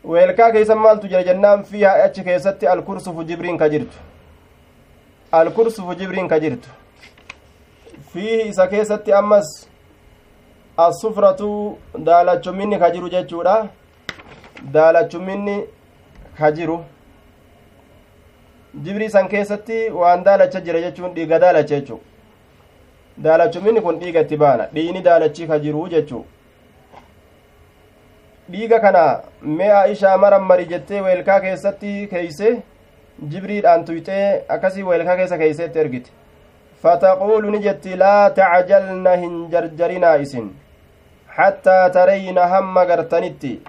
[0.04, 3.98] weelkaa keeysan maaltu jira jennaan fiihaa achi keessatti alkursufu jibriin ka jirtu
[5.32, 6.70] alkursufu jibriin ka jirtu
[8.14, 9.50] fiihi isa keessatti ammas
[10.86, 11.50] assufratu
[12.10, 13.58] daalachumminni ka jiru jechuudha
[14.74, 15.64] daalachumminni
[16.38, 16.80] ka jiru.
[18.84, 22.00] Jibrii san keessatti waan daalacha jira jechuun dhiiga daalacha jechuu
[23.18, 24.68] daalachumminni kun dhiiga itti baana.
[24.74, 26.26] Dhiini daalachi ka jiru jechuu.
[28.52, 32.62] Dhiiga kana mee aishaa marammari jettee weelkaa keessatti keeyse
[33.32, 36.12] jibriidhaan tuyxee akkasii weelkaa keessa keeyseetti ergite.
[36.82, 40.54] Fataquulu ni jetti laa tacjalna hin jarjarinaa isin.
[41.38, 43.60] Xattaa tarayna hamma gartanitti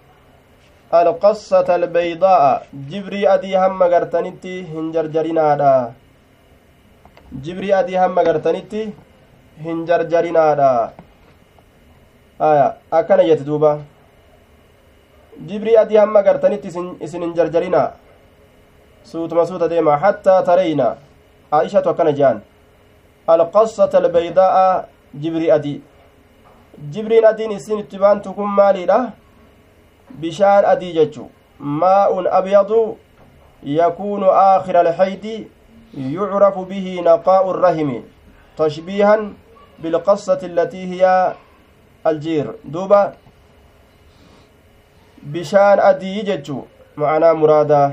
[0.93, 5.72] albeydaa'a jibrii adii hamma gartanitti hin jarjarinaadha
[7.45, 8.82] jibrii adii hamma gartanitti
[9.64, 10.70] hin jarjarinaadha
[12.49, 12.66] aya
[13.01, 13.78] akkana jette duuba
[15.47, 16.68] jibrii adii hamma gartanitti
[17.01, 17.89] isin hin jarjarinaa
[19.05, 20.89] suutuma suuta deema hattaa tareyna
[21.61, 22.41] aishatu akkana jehan
[23.26, 24.66] alqassata albeydaa'a
[25.22, 25.78] jibrii adii
[26.93, 28.99] jibriin adiin isin itti baantu kun maaliidha
[30.94, 32.98] jechu maa'un abyadu
[33.62, 35.48] yakuunu aakhira alxaydi
[35.94, 38.02] yucrafu bihi naqaa'u الrahimi
[38.56, 39.34] tashbiihan
[39.82, 41.36] bilqassati allatii hiya
[42.04, 43.14] aljiir duuba
[45.22, 47.92] bishaan adii jechu ma'anaa muraadaa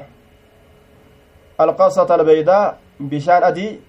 [1.58, 2.76] alqasata albeydaa
[3.10, 3.82] bishaan adii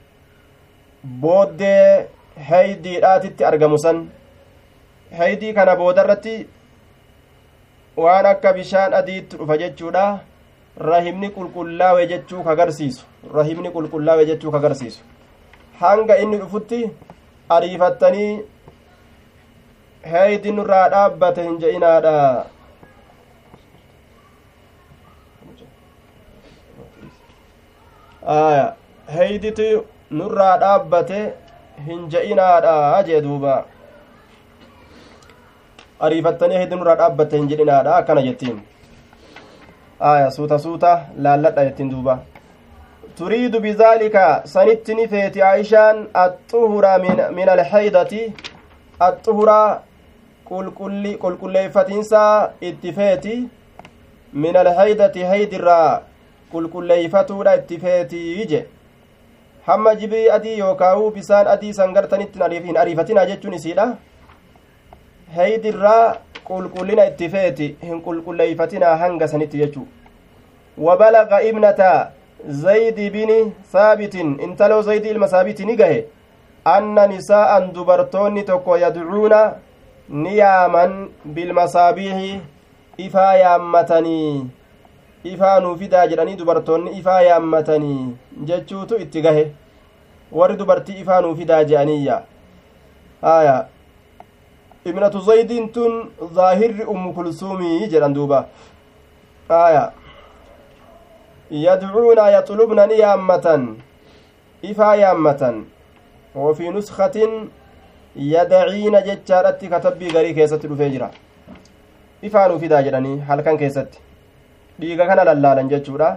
[1.21, 2.09] booddee
[2.51, 4.07] heydiidhaatitti argamu san
[5.19, 6.49] heydii kana boodarratti
[8.05, 10.07] waan akka bishaan adiitti dhufa jechuudha
[10.89, 15.05] rahimni qulqullaawe jechuu kagarsiisu rahimni qulqullaawe jechuu kagarsiisu
[15.85, 16.81] hanga inni dhufutti
[17.57, 18.33] ariifattanii
[20.13, 22.19] heeydi nurraa dhaabbate hin je'inaadha
[29.15, 29.71] heeyditu
[30.21, 31.19] nurraa dhaabbate
[31.89, 32.77] hin je'inaadha
[33.09, 33.57] jee duuba
[36.01, 38.57] ariifattanii heeydi nurraa dhaabbate hin jedhinaadha akkana jettiin
[40.13, 40.93] aya suuta suuta
[41.27, 42.19] laalladha jettiin duuba
[43.19, 46.99] turiidu bidaalika sanitti ni feeti aishaan axuhura
[47.39, 48.23] min alhaydati
[49.09, 49.61] axuhura
[50.49, 52.23] qulqulleeyfatiinsa
[52.71, 53.37] itti feeti
[54.45, 56.01] min alhaydati haydirraa
[56.53, 58.61] qulqulleeyfatuudha itti feetii je
[59.71, 61.97] hamma jibii adii yookaa'u bisaan adii san
[62.67, 63.89] hin ariifatinaa jechuun isiidha
[65.37, 66.17] heydirraa
[66.49, 69.87] qulqullina itti feeti hin qulqulleeyfatinaa hanga sanitti jechuu
[70.89, 71.93] wabalaqa ibnata
[72.65, 73.39] zaydi bini
[73.73, 76.05] saabitin intaloo zaydi ilma saabiti ni gahe
[76.75, 79.41] anna nisaa'an dubartoonni tokko yadcuuna
[80.09, 80.99] ni yaaman
[81.39, 82.41] bilmasaabiihi
[83.07, 84.47] ifaa yaammatanii
[85.35, 88.17] ifaa nuu fidaa jedhanii dubartoonni ifaa yaammatanii
[88.51, 89.47] jechuutu itti gahe
[90.33, 92.23] warri dubartii ifaa nuu fidaa je'aniyya
[93.23, 93.57] haya
[94.91, 95.93] ibnatu zaydiin tun
[96.39, 98.39] zaahirri ummu kulsuumii jedhan duuba
[99.49, 99.85] haya
[101.67, 103.67] yadcuuna yaxlubna ni yaammatan
[104.71, 105.57] ifaa yaammatan
[106.45, 107.35] wafii nuskatin
[108.35, 111.11] yadaciina jechaadhatti katabbii garii keessatti dhufee jira
[112.31, 113.99] ifaa nuu fidaa jedhanii halkan keessatti
[114.81, 116.11] dhiiga kana lallaalan jechuudha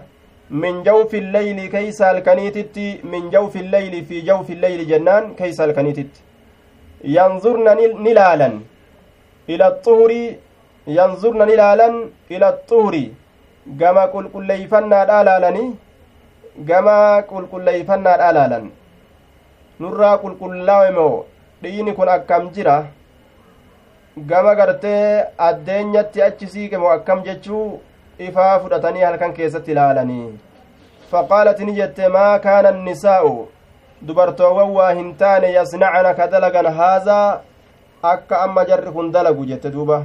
[0.64, 6.22] min jawfi leyli keeysa halkaniititti min jawfi leyli fi jawfi leyli jennaan keeysa halkaniititti
[7.04, 8.62] yanzurna ni laalan
[9.48, 10.40] ila xuhuri
[10.98, 11.96] yanzurna ni laalan
[12.30, 13.04] ila xuhuri
[13.82, 15.70] gama qulqulleeyfannaadhaa laalanii
[16.70, 16.98] gama
[17.32, 18.66] qulqulleeyfannaadhaa laalan
[19.80, 21.26] nurraa qulqullaawe moo
[21.64, 22.78] dhiini kun akkam jira
[24.32, 27.68] gama gartee addeenyatti achi siiqe moo akkam jechuu
[28.28, 30.28] ifaa fudhatanii halkan keessatti ilaalanii
[31.12, 33.32] faqaalat ni jette maa kaana annisaa'u
[34.08, 37.42] dubartoowwan waa hin taane yasnacna ka dalagan haazaa
[38.12, 39.98] akka amma jarri kun dalagu jette duuba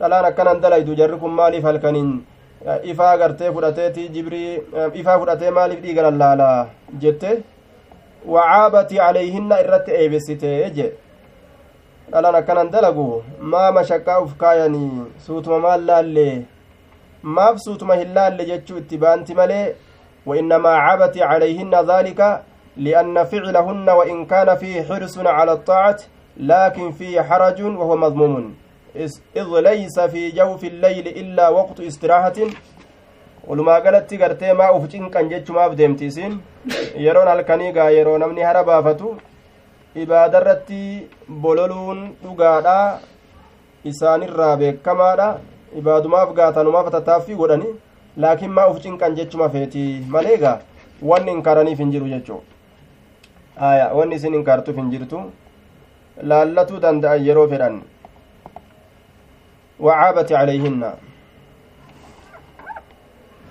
[0.00, 2.10] dhalaan akkanan dalaydu jarri kun maaliif halkaniin
[2.92, 4.60] ifaa gartee fudhateeti jibrii
[5.02, 6.50] ifaa fudhatee maaliif dhiiga lallaala
[7.06, 7.42] jette
[8.34, 10.92] wacaabati calayhinna irratti eebesite je
[12.12, 13.08] dhalaan akkanan dalagu
[13.40, 14.94] maa mashaqqaa uf kaayanii
[15.26, 16.32] suutuma maal laallee
[17.36, 19.66] maaf suutuma hin laalle jechuu itti baanti malee
[20.28, 22.20] وإنما عبت عليهن ذلك
[22.78, 25.98] لأن فعلهن وإن كان فيه حرص على الطاعة
[26.36, 28.54] لكن فيه حرج وهو مضموم
[29.36, 32.38] إذ ليس في جوف الليل إلا وقت استراحة
[33.48, 36.32] walumaa galatti gartee maa uf cinqan jechumaaf deemti isin
[37.04, 39.12] yeroon halkanii gaa yeroo namni hara baafatu
[40.02, 40.80] ibaadarratti
[41.44, 42.74] bololuun dhugaadha
[43.92, 45.28] isaanirraa beekamaadha
[45.82, 47.72] ibaadumaaf gaatanumaaf tattaaffii godhani
[48.24, 50.56] laakiin maa uf cinqan jechuma feeti maleegaa
[51.12, 52.40] wanni inkaaraniif hin jiru jechuu
[53.58, 55.18] aya wanni isin inkaartuuf hin jirtu
[56.22, 57.82] laallatuu danda'an yeroo fedhan.
[59.78, 60.82] وعابت عليهن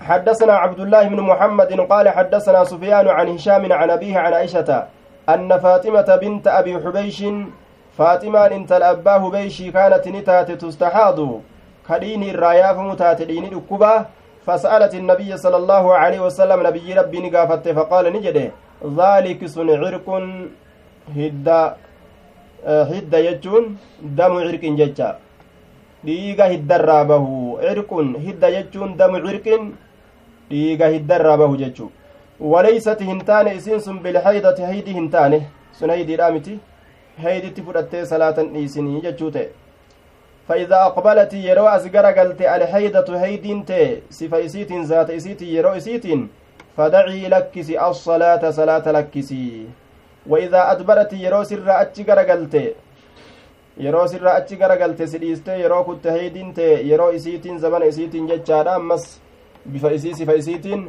[0.00, 4.86] حدثنا عبد الله بن محمد قال حدثنا سفيان عن هشام عن أبيه عن عائشة
[5.28, 7.24] أن فاطمة بنت أبي حبيش
[7.98, 11.18] فاطمة انت الأبا حبيشي كانت نتات تستحاض.
[11.88, 13.94] كدين الراياف متاتدين الكبا
[14.46, 18.52] فسألت النبي صلى الله عليه وسلم نبي ربي نقافت فقال نجده.
[18.84, 20.06] ذلك سن عرق
[24.18, 25.18] damu cirqin jecha
[26.06, 29.62] dhiiga hiddarraa bahu cirqun hidda jechuun damu cirqin
[30.50, 31.90] dhiiga hiddarraa bahu jechuu
[32.40, 35.38] waleeysati hin taane isiin sun bilhaydati haydi hin taane
[35.78, 36.58] sun haydiidha miti
[37.24, 39.48] hayditti fudhattee salaatan dhiisinii jechuu ta'e
[40.48, 46.04] فإذا أقبلت يرو أسجر قلت الحيدة هيدين تي صفة إسيت ذات إسيت يرو إسيت
[46.78, 49.66] فدعي لكسي الصلاة صلاة لكسي
[50.30, 52.54] وإذا أدبرت يرو سر أتشجر قلت
[53.78, 58.72] yeroo sirra achi garagalte si dhiiste yeroo kutte heydin tee yeroo isiitiin zamana isiitiin jechaadha
[58.74, 59.04] ammas
[59.72, 60.82] bifa isii sifa isiitiin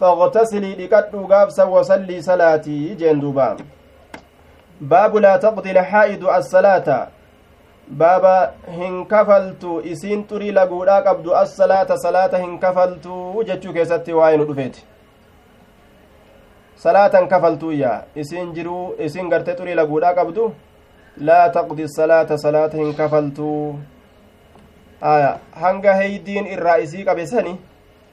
[0.00, 3.46] faqtasilii dhiqadhuu gaabsa wasallii salaatii jeen duuba
[4.90, 6.98] baabu laa taqdi lxaa'idu assalaata
[8.02, 8.34] baaba
[8.80, 14.84] hin kafaltu isiin xurii laguudhaa qabdu assalaata salaata hin kafaltu jechuu keessatti waa'ee nu dhufeeti
[16.84, 20.52] salaatan kafaltuuyya isiin jiruu isiin gartee xurii laguudhaa qabdu
[21.28, 23.50] laa taqdi salaata salaata hin kafaltu
[25.00, 27.58] aya hanga heydiin irraa isii qabe sani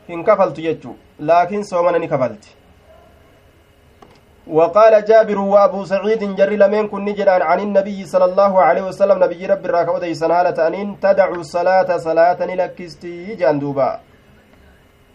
[0.07, 2.55] hin kafaltu jechu laakiin soomana ni kafalti
[4.47, 9.45] وقال جابر وابو سعيد جر لمن كن نجران عن النبي صلى الله عليه وسلم نبي
[9.45, 13.99] رب الراك ودي سنالة أنين تدع الصلاة صلاة لكستي جاندوبا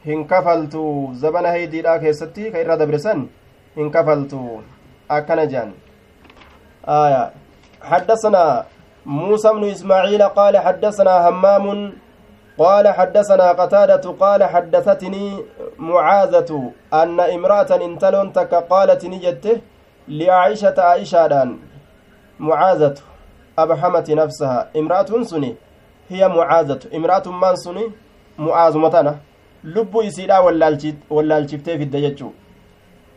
[0.07, 3.27] هن كفلتو زبن هيدي راك يستي كيرا دبرسن
[3.79, 4.61] هن كفلتو
[5.11, 5.73] أكن جان
[6.89, 7.31] آية.
[7.83, 8.65] حدثنا
[9.07, 11.93] موسى بن إسماعيل قال حدثنا همام
[12.59, 15.45] قال حدثنا قتادة قال حدثتني
[15.79, 19.61] معاذة أن امرأة انتلون تك قالت نجته
[20.09, 21.49] لعائشة عائشة
[22.41, 22.95] معاذة
[23.59, 24.69] أبحمت نفسها.
[24.77, 25.55] امرأة سني.
[26.09, 26.81] هي معاذة.
[26.97, 27.87] امرأة من سني؟
[28.39, 29.19] معاذ متنا
[29.65, 30.39] لب يسيرا
[31.11, 32.33] wallaalchiftee fidde jechuu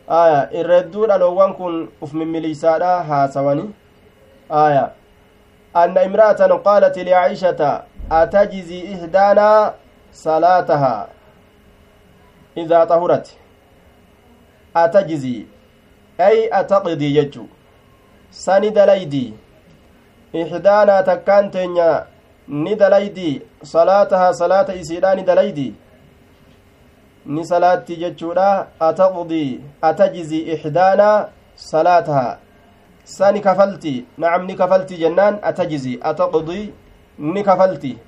[0.08, 3.70] aya irredduu dhaloowwan kun uf mimmiliisaadha haasawani
[4.50, 4.90] aya
[5.74, 7.70] anna imra'atan qaalat licaishata
[8.10, 9.74] أتجزي إحدانا
[10.12, 11.08] صلاتها
[12.56, 13.26] إذا طهرت
[14.76, 15.46] أتجزي
[16.20, 17.46] أي أتقضي يجو
[18.30, 19.34] سند ليدي
[20.42, 22.06] إحدانا تكان تنيا
[22.48, 25.91] ندليدي صلاتها صلاة إسيران ندليدي ni
[27.44, 32.38] salaatti jechuudha ataqdii atajzi ixdaana salaataha
[33.04, 36.72] sani kafalti nacam ni kafalti jennaan atajzi ataqdii
[37.18, 37.98] ni kafalti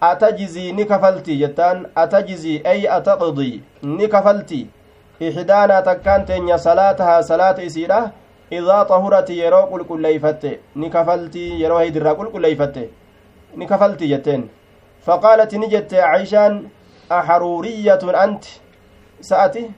[0.00, 4.60] atajizii ni kafalti jettaan atajizii ay ataqdii ni kafalti
[5.20, 8.10] ixdaanaa takkaan teenya salaatahaa salaata isiidha
[8.50, 12.88] idaa xahurati yeroo qulqulleeyfatte ni kafalti yeroo haydirraa qulqulleeyfatte
[13.56, 14.48] ni kafalti jetteen
[15.06, 16.70] faqaalati ni jette caishaan
[17.10, 18.60] axaruuriyyatun anti
[19.20, 19.70] sa'ati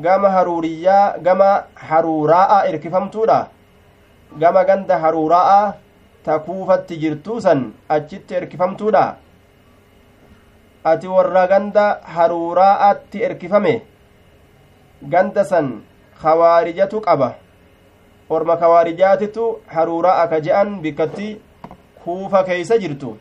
[0.00, 3.38] gama haruuriyyaa gama haruuraa'a irkifamtuudha
[4.38, 5.74] gama ganda haruuraa'a
[6.24, 9.04] ta kuufatti jirtuu san achitti erkifamtuudha
[10.92, 13.74] ati warra ganda haruuraa'atti erkifame
[15.14, 15.68] ganda san
[16.22, 17.34] kawaarijatu qaba
[18.30, 19.44] orma kawaarijaatitu
[19.74, 21.28] haruuraa'a ka je'an bikkatti
[22.04, 23.16] kuufa keeysa jirtu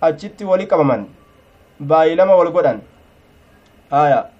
[0.00, 1.06] achitti wali qabaman
[1.80, 2.82] baay'ilama wal godhan.
[3.90, 4.30] Aya.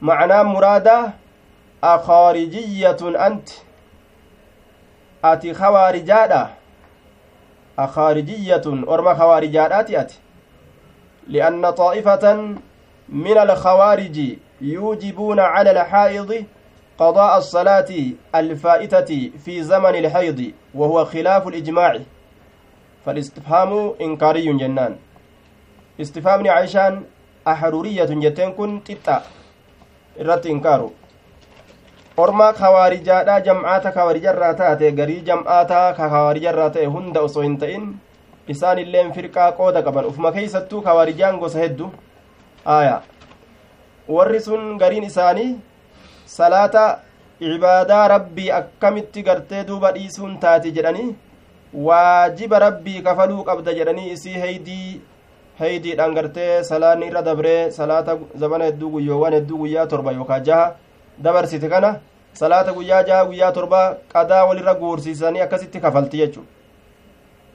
[0.00, 1.12] Macnaan muraadaa
[1.82, 3.62] akhaarijiyyatun anti
[5.22, 6.62] ati kawaarijaadha
[7.78, 10.18] أخارجية أرم خوارجات أتي
[11.28, 12.34] لأن طائفة
[13.08, 16.44] من الخوارج يوجبون على الحائض
[16.98, 17.88] قضاء الصلاة
[18.34, 21.98] الفائتة في زمن الحيض وهو خلاف الإجماع
[23.06, 24.96] فالاستفهام إنكاري جنان
[26.00, 27.02] استفهام عيشان
[27.46, 29.22] أحرورية جتين كن تتا
[30.20, 30.92] إرت إنكارو
[32.16, 37.86] ormaa kawaarijaadha jam'aata kawaarijarraa taate garii jam'aataa ka kawaarijarraa ta'e hunda osoo hin ta'in
[38.54, 41.88] isaan illeen firqaa qooda qaban ufuma keeysattuu kawaarijaan gosa heddu
[42.74, 42.98] aya
[44.16, 45.48] warri sun gariin isaanii
[46.34, 46.84] salaata
[47.38, 51.08] cibaadaa rabbii akkamitti gartee duuba dhiisuun taati jedhanii
[51.88, 55.00] waajiba rabbii kafaluu qabda jedhanii isii heydii
[55.66, 60.74] heydiidhaan gartee salaanni irra dabree salaata zamana hedduu guyyoowwan hedduu guyyaa torba yookaan jaha
[61.26, 61.90] dabarsite kana
[62.40, 63.80] salaata guyyaa jaha guyyaa torba
[64.12, 66.48] qadaa walirra guursiisanii akkasitti kafalti jechuudha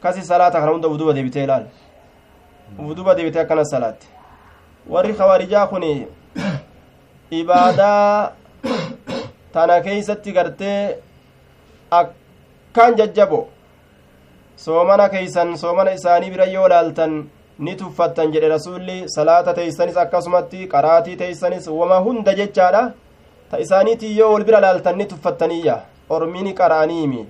[0.02, 1.66] kasi salaata kana hunda uduba deebitee ilaal
[2.92, 4.08] uduba deebitee akkana salaatti
[4.96, 5.84] warri khawaarijaa kun
[7.32, 8.32] ibaadaa
[9.54, 10.98] tana keeysatti gartee
[12.00, 13.40] akkaan jajjabo
[14.66, 17.18] soomana keeysan soomana isaanii bira yoo laaltan
[17.60, 22.84] ni tuffattan jedhe rasuulli salaata teeysanis akkasumatti qaraatii teeysanis wama hunda jechaadha
[23.52, 25.76] ta isaaniitii yoo wal bira laaltan ni tuffattaniyya
[26.10, 27.22] ormini qara'aniimi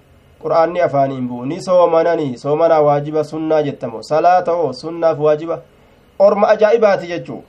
[0.44, 5.62] qur'aanni afaaniin bu'u ni soomanani soomanaa waajiba sunnaa jettamo salaata oo sunnaaf waajiba
[6.20, 7.42] orma ajaa'ibaati jechuu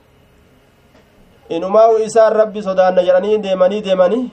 [1.49, 4.25] inumaa isaan rabbi sodaanna jedhanii deemanii deemanii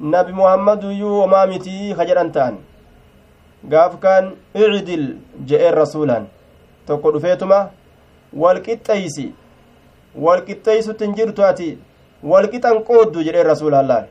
[0.00, 2.56] nabi muhammaduyyuu homaa mitii ka jedhan ta'an
[3.72, 5.04] gaaf kaan icdil
[5.48, 6.26] je'een rasuulaan
[6.86, 7.58] tokko dhufeetuma
[8.42, 9.26] walqixxeeysi
[10.26, 11.68] walqixxeeysutti hin jirtu ati
[12.32, 14.06] walqixan qooddu jedheen rasuulaan laal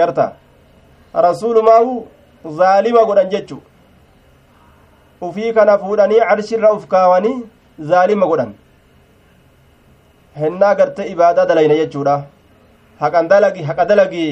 [0.00, 0.26] garta
[1.26, 1.92] rasuulumaahu
[2.60, 3.58] zaalima godhan jechu
[5.28, 7.36] ufii kana fuudhanii carshirra uf kaawanii
[7.92, 8.54] zaalima godhan
[10.40, 12.16] hennaa garte ibaadaa dalayne jechuudha
[13.02, 14.26] haqan dalagi haqa dalagi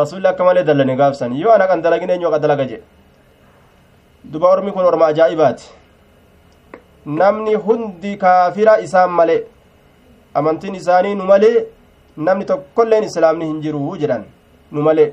[0.00, 2.84] rasuulli akka malee dallane gaafsan yoo an haqan dalagin eenyu haqa dalaga jedhe
[4.32, 5.70] duba ormi kun orma ajaa'ibaati
[7.06, 9.40] namni hundi kaafira isaan malee
[10.40, 11.66] amantiin isaanii nu malee
[12.16, 14.24] namni tokkolleen islaamni hin jiru jedhan
[14.72, 15.08] nu malee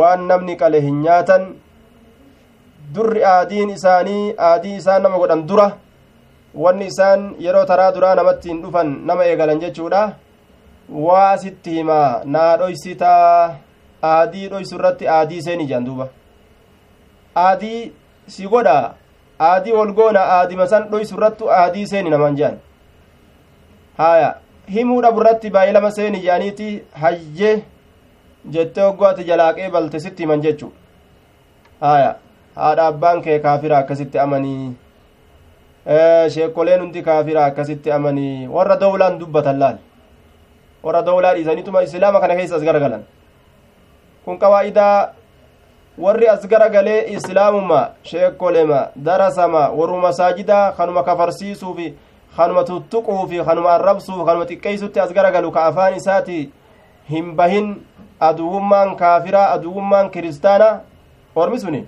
[0.00, 1.44] waan namni qale hin nyaatan
[2.94, 5.68] durri aadiin isaanii aadii isaan nama godhan dura
[6.64, 10.02] wanni isaan yeroo taraa duraa namatti hin dhufan nama eegalan jechuudha
[11.06, 13.56] waa sitti himaa naa dhoysitaa
[14.12, 16.08] aadii dhoysu irratti aadii seeni jedhan duuba
[17.46, 17.80] aadii
[18.36, 18.78] si godha
[19.40, 22.58] aadii wal goona aadima san dhoysu irrattu aadii seeni namaan jedhan
[23.98, 24.30] haya
[24.76, 26.68] himuu dhabu irratti baay'ee lama seeni jedhaniiti
[27.02, 27.54] hayyee
[28.56, 30.72] jettee hoggooti jalaaqee balte sitti himan jechu
[31.80, 32.14] haya
[32.56, 34.72] haadha abbaan kee kaafira akkasitti amanii
[36.36, 39.78] sheekoleen hundi kaafira akkasitti amanii warra dawlaan dubbatan laal
[40.82, 43.02] warra dawlaa dhiisanituma islaama kana keessa as garagalan
[44.24, 45.12] kun qawaa'idaa
[45.98, 51.94] warri as garagalee islaamuma sheekolema darasama warru masaajidaa kanuma kafarsiisuufi
[52.36, 56.50] kanuma tuttuquufi kanuma arrabsuuf kanuma xiqqeeysutti as garagalu ka afaan isaati
[57.10, 57.76] hin bahin
[58.20, 60.80] aduwummaan kaafiraa aduwummaan kiristaana
[61.36, 61.86] ormi suni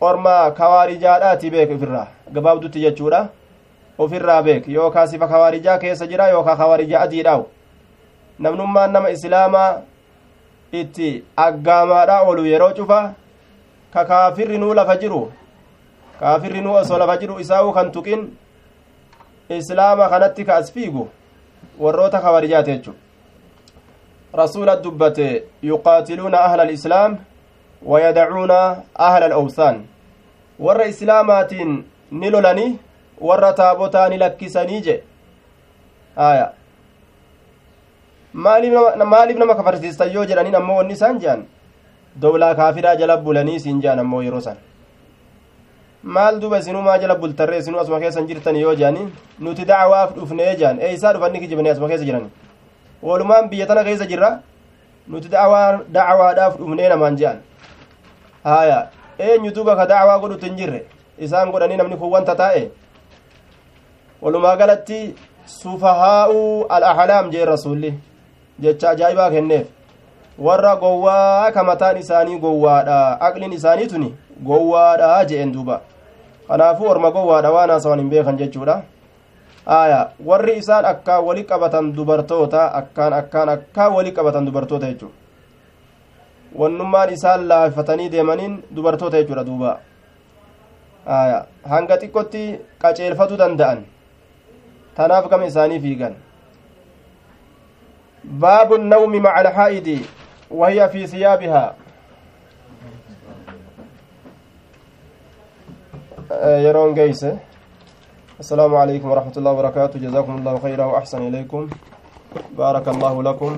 [0.00, 3.28] orma kawaarijaadhaati beek ofirraa gabaabdutti jechuudha
[3.98, 7.46] ofirraa beek yookaa sifa kawaarijaa keessa jira yookaa kawaarijaa adiidhaawu
[8.38, 9.80] namnummaan nama islaamaa
[10.72, 13.14] itti aggaamaadha olu yeroo cufa
[13.92, 15.32] ka kaafirri nuu lafa jiru
[16.20, 18.28] kaafirri nuu osoo lafa jiru isaa'u kan tuqin
[19.48, 21.08] islaama kanatti ka as fiigu
[21.78, 22.94] warroota kawaarijaati jechu
[24.32, 27.18] rasuula dubbate yuqaatiluuna ahla alislaam
[27.82, 29.86] wayadacuuna ahla alawsaan
[30.58, 32.78] warra islaamaatiin ni lolanii
[33.20, 35.02] warra taabotaa ni lakkisanii je
[36.16, 36.52] aya
[38.34, 41.44] maaliif nama kafarsiistan yoo jedhaniin ammoo wanni isaan jehan
[42.22, 44.56] dowlaa kaafiraa jala bulanii isiin jehan ammoo yeroo san
[46.02, 49.08] maal duba isinuu maa jala bultarree isinuu asuma keessan jirtan yoo jedhanii
[49.38, 52.30] nuti dacwaaf dhufnee jehan ee isaa dhufanni kijibanii asuma keessa jirani
[53.02, 54.30] walumaan biyya tana keessa jirra
[55.08, 57.38] nuti dacwaadhaaf dhufnee namaan jehan
[58.44, 58.78] haya
[59.18, 60.84] eenyu duba ka dacwaa godhutu hin jirre
[61.18, 62.62] isaan godhanii namni kun wanta taa'e
[64.22, 65.00] walumaa galatti
[65.46, 67.92] sufahaa'u al-ahlaam jee rasulli
[68.62, 69.66] jecha ajaa'ibaa kenneef
[70.46, 72.98] warra gowwaa ka mataan isaanii gowwaadha
[73.28, 74.14] aqliin isaanii tuni
[74.48, 75.80] gowwaadha jeen duuba
[76.48, 78.82] kanaafuu orma gowwaadha waan haasawan hin beekan jechuudha
[79.66, 80.00] aya
[80.30, 85.14] warri isaan akkaan wali qabatan dubartoota akkaan akkaan akkaan wali qabatan dubartoota jechuudha
[86.62, 89.78] wannummaan isaan laafatanii deemaniin dubartoota jechuudha duuba
[91.18, 91.44] aya
[91.74, 92.42] hanga xiqqotti
[92.82, 93.84] qaceelfatuu danda'an
[94.96, 96.14] tanaaf gama isaanii fiigan
[98.30, 100.06] باب النوم مع الحائض
[100.50, 101.74] وهي في ثيابها.
[106.62, 107.38] يرون جيسه
[108.40, 109.98] السلام عليكم ورحمة الله وبركاته.
[109.98, 111.68] جزاكم الله خيرا وأحسن إليكم.
[112.54, 113.52] بارك الله لكم.